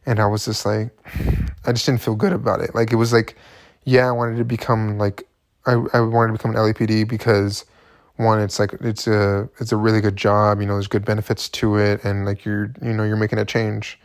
[0.05, 0.89] And I was just like,
[1.65, 2.75] I just didn't feel good about it.
[2.75, 3.35] Like it was like,
[3.85, 5.27] yeah, I wanted to become like
[5.65, 7.65] I, I wanted to become an LAPD because
[8.17, 10.59] one, it's like it's a it's a really good job.
[10.59, 13.45] You know, there's good benefits to it, and like you're you know you're making a
[13.45, 13.99] change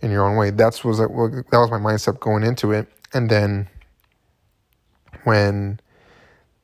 [0.00, 0.50] in your own way.
[0.50, 3.68] That's was like well, that was my mindset going into it, and then
[5.24, 5.80] when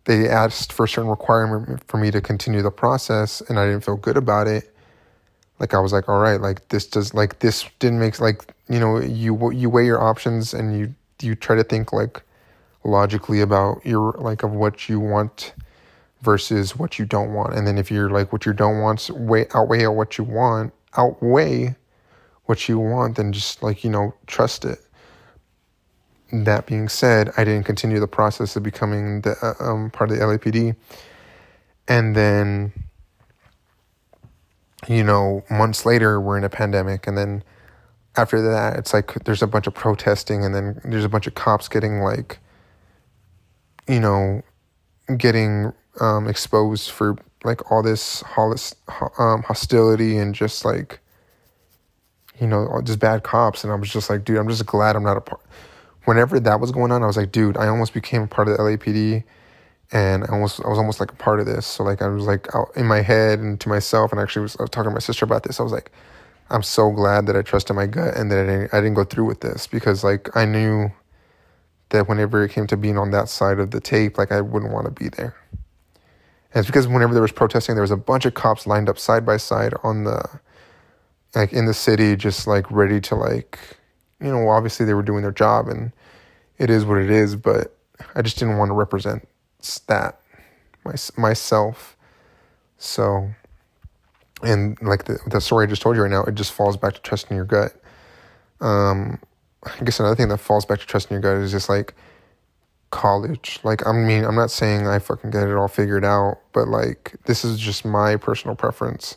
[0.05, 3.85] they asked for a certain requirement for me to continue the process, and I didn't
[3.85, 4.75] feel good about it.
[5.59, 8.81] Like I was like, all right, like this does like this didn't make like you
[8.81, 12.23] know you you weigh your options and you you try to think like
[12.83, 15.53] logically about your like of what you want
[16.23, 17.55] versus what you don't want.
[17.55, 21.77] And then if you're like what you don't want way outweigh what you want, outweigh
[22.47, 24.81] what you want, then just like, you know, trust it.
[26.33, 30.17] That being said, I didn't continue the process of becoming the uh, um, part of
[30.17, 30.77] the LAPD.
[31.89, 32.73] And then,
[34.87, 37.07] you know, months later, we're in a pandemic.
[37.07, 37.43] And then
[38.17, 41.35] after that, it's like there's a bunch of protesting, and then there's a bunch of
[41.35, 42.39] cops getting like
[43.91, 44.43] you know,
[45.17, 48.23] getting um, exposed for like all this
[49.19, 51.01] um, hostility and just like,
[52.41, 53.65] you know, just bad cops.
[53.65, 55.41] And I was just like, dude, I'm just glad I'm not a part.
[56.05, 58.57] Whenever that was going on, I was like, dude, I almost became a part of
[58.57, 59.23] the LAPD,
[59.93, 61.67] and I almost I was almost like a part of this.
[61.67, 64.63] So like I was like in my head and to myself, and actually was, I
[64.63, 65.61] was talking to my sister about this.
[65.61, 65.93] I was like,
[66.51, 69.05] I'm so glad that I trusted my gut and that I didn't, I didn't go
[69.05, 70.91] through with this because like I knew
[71.91, 74.73] that whenever it came to being on that side of the tape, like I wouldn't
[74.73, 75.35] want to be there.
[76.53, 78.99] And it's because whenever there was protesting, there was a bunch of cops lined up
[78.99, 80.41] side by side on the,
[81.35, 83.59] like in the city, just like ready to like,
[84.21, 85.93] you know, obviously they were doing their job and
[86.59, 87.77] it is what it is, but
[88.15, 89.27] I just didn't want to represent
[89.87, 90.21] that
[90.85, 91.97] my, myself.
[92.79, 93.31] So,
[94.43, 96.95] and like the, the story I just told you right now, it just falls back
[96.95, 97.75] to trusting your gut.
[98.61, 99.19] Um,
[99.63, 101.95] I guess another thing that falls back to trusting your gut is just like
[102.91, 103.61] college.
[103.63, 107.15] Like, I mean, I'm not saying I fucking get it all figured out, but like,
[107.25, 109.17] this is just my personal preference.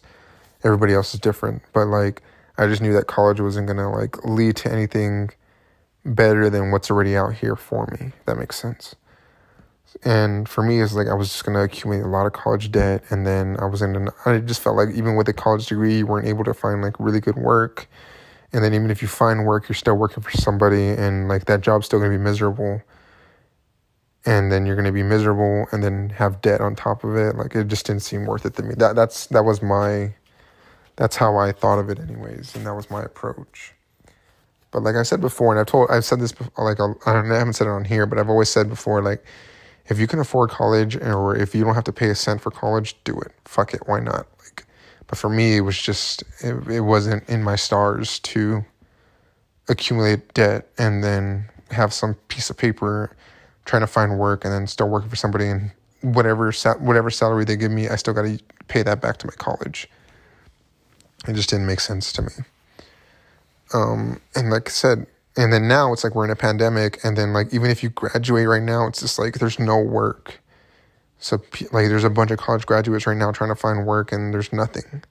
[0.64, 1.62] Everybody else is different.
[1.74, 2.22] But like,
[2.58, 5.32] I just knew that college wasn't gonna like lead to anything
[6.06, 8.12] better than what's already out here for me.
[8.26, 8.96] that makes sense.
[10.04, 13.04] And for me, it's like I was just gonna accumulate a lot of college debt,
[13.10, 13.96] and then I was in.
[13.96, 16.82] An, I just felt like even with a college degree, you weren't able to find
[16.82, 17.88] like really good work
[18.54, 21.62] and then even if you find work you're still working for somebody and like that
[21.62, 22.82] job's still to be miserable
[24.26, 27.56] and then you're to be miserable and then have debt on top of it like
[27.56, 30.14] it just didn't seem worth it to me that that's that was my
[30.96, 33.74] that's how I thought of it anyways and that was my approach.
[34.72, 37.54] But like I said before and I've told I've said this before, like I haven't
[37.54, 39.24] said it on here but I've always said before like
[39.88, 42.52] if you can afford college or if you don't have to pay a cent for
[42.52, 43.32] college do it.
[43.46, 43.82] Fuck it.
[43.86, 44.28] Why not?
[44.40, 44.66] Like,
[45.08, 48.64] but for me, it was just, it, it wasn't in my stars to
[49.68, 53.16] accumulate debt and then have some piece of paper
[53.66, 55.72] trying to find work and then start working for somebody and
[56.02, 59.34] whatever whatever salary they give me, I still got to pay that back to my
[59.34, 59.90] college.
[61.28, 62.32] It just didn't make sense to me.
[63.74, 67.18] Um, and like I said, and then now it's like we're in a pandemic, and
[67.18, 70.40] then like even if you graduate right now, it's just like there's no work.
[71.24, 71.38] So
[71.72, 74.52] like there's a bunch of college graduates right now trying to find work and there's
[74.52, 75.04] nothing.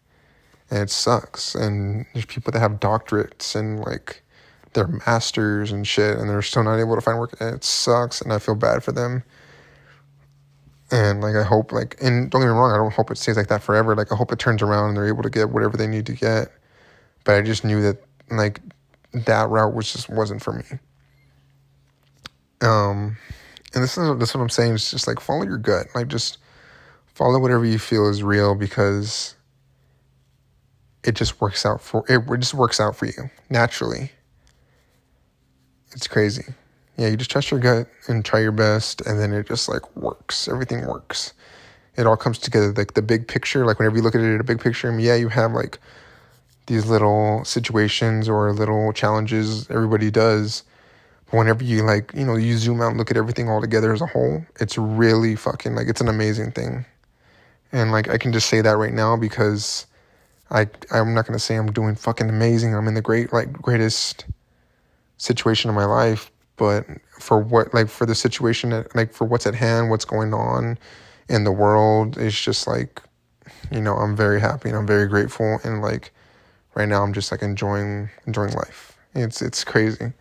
[0.70, 1.54] And it sucks.
[1.54, 4.22] And there's people that have doctorates and like
[4.74, 8.20] their masters and shit and they're still not able to find work and it sucks
[8.20, 9.22] and I feel bad for them.
[10.92, 13.36] And like I hope like and don't get me wrong, I don't hope it stays
[13.36, 13.96] like that forever.
[13.96, 16.12] Like I hope it turns around and they're able to get whatever they need to
[16.12, 16.52] get.
[17.24, 18.60] But I just knew that like
[19.12, 20.64] that route was just wasn't for me.
[22.60, 23.16] Um,
[23.74, 24.74] and this is this is what I'm saying.
[24.74, 25.86] It's just like follow your gut.
[25.94, 26.36] Like just
[27.06, 29.34] follow whatever you feel is real because
[31.04, 32.22] it just works out for it.
[32.30, 34.12] It just works out for you naturally.
[35.92, 36.44] It's crazy.
[36.96, 39.96] Yeah, you just trust your gut and try your best, and then it just like
[39.96, 40.48] works.
[40.48, 41.32] Everything works.
[41.96, 42.72] It all comes together.
[42.72, 43.66] Like the big picture.
[43.66, 44.88] Like whenever you look at it, a big picture.
[44.88, 45.78] I mean, yeah, you have like
[46.66, 49.70] these little situations or little challenges.
[49.70, 50.64] Everybody does
[51.30, 53.92] But whenever you like, you know, you zoom out and look at everything all together
[53.92, 56.86] as a whole, it's really fucking like it's an amazing thing.
[57.72, 59.86] And like I can just say that right now because
[60.50, 62.74] I I'm not gonna say I'm doing fucking amazing.
[62.76, 64.26] I'm in the great like greatest
[65.18, 66.31] situation of my life,
[66.62, 66.86] but
[67.18, 70.78] for what like for the situation like for what's at hand, what's going on
[71.28, 73.02] in the world, it's just like
[73.72, 76.12] you know, I'm very happy and I'm very grateful and like
[76.76, 78.96] right now I'm just like enjoying enjoying life.
[79.12, 80.12] It's it's crazy.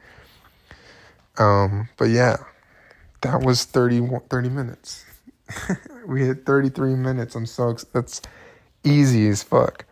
[1.37, 2.37] Um, but yeah,
[3.21, 5.05] that was 30, 30 minutes.
[6.07, 7.35] we hit 33 minutes.
[7.35, 8.19] I'm so, that's
[8.83, 9.85] easy as fuck.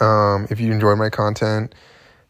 [0.00, 1.76] Um, if you enjoy my content,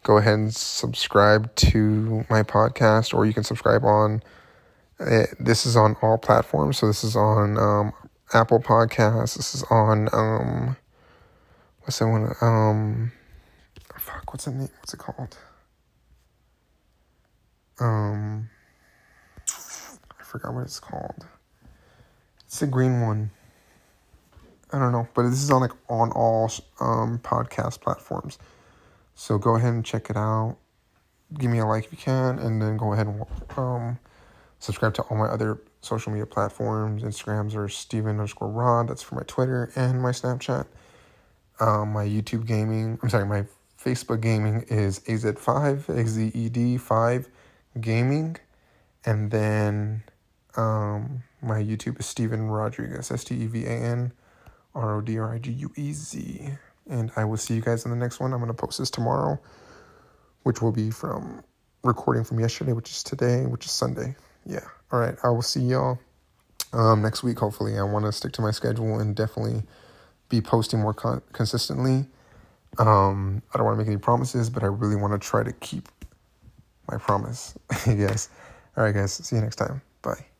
[0.03, 4.21] go ahead and subscribe to my podcast, or you can subscribe on.
[4.99, 6.77] Uh, this is on all platforms.
[6.77, 7.93] So this is on um,
[8.33, 9.35] Apple Podcasts.
[9.35, 10.77] This is on um,
[11.81, 12.33] what's that one?
[12.41, 13.11] Um,
[13.97, 14.69] fuck, what's it name?
[14.79, 15.37] What's it called?
[17.79, 18.49] um
[19.49, 21.25] I forgot what it's called.
[22.45, 23.31] It's the green one.
[24.71, 28.39] I don't know, but this is on like on all um podcast platforms.
[29.23, 30.57] So go ahead and check it out.
[31.33, 33.23] Give me a like if you can, and then go ahead and
[33.55, 33.97] um
[34.59, 37.03] subscribe to all my other social media platforms.
[37.03, 38.89] Instagrams are Stevan underscore Rod.
[38.89, 40.65] That's for my Twitter and my Snapchat.
[41.61, 42.99] Um, my YouTube gaming.
[43.01, 43.45] I'm sorry, my
[43.81, 47.29] Facebook gaming is AZ5, AZED 5
[47.79, 48.35] gaming,
[49.05, 50.03] and then
[50.57, 54.11] um, my YouTube is Stevan Rodriguez, S T E V A N
[54.75, 56.57] R O D R I G U E Z.
[56.89, 58.33] And I will see you guys in the next one.
[58.33, 59.39] I'm going to post this tomorrow,
[60.43, 61.43] which will be from
[61.83, 64.15] recording from yesterday, which is today, which is Sunday.
[64.45, 64.65] Yeah.
[64.91, 65.15] All right.
[65.23, 65.99] I will see y'all
[66.73, 67.77] um, next week, hopefully.
[67.77, 69.63] I want to stick to my schedule and definitely
[70.29, 72.05] be posting more con- consistently.
[72.79, 75.53] Um, I don't want to make any promises, but I really want to try to
[75.53, 75.89] keep
[76.91, 77.55] my promise,
[77.87, 78.29] I guess.
[78.77, 79.13] All right, guys.
[79.13, 79.81] See you next time.
[80.01, 80.32] Bye.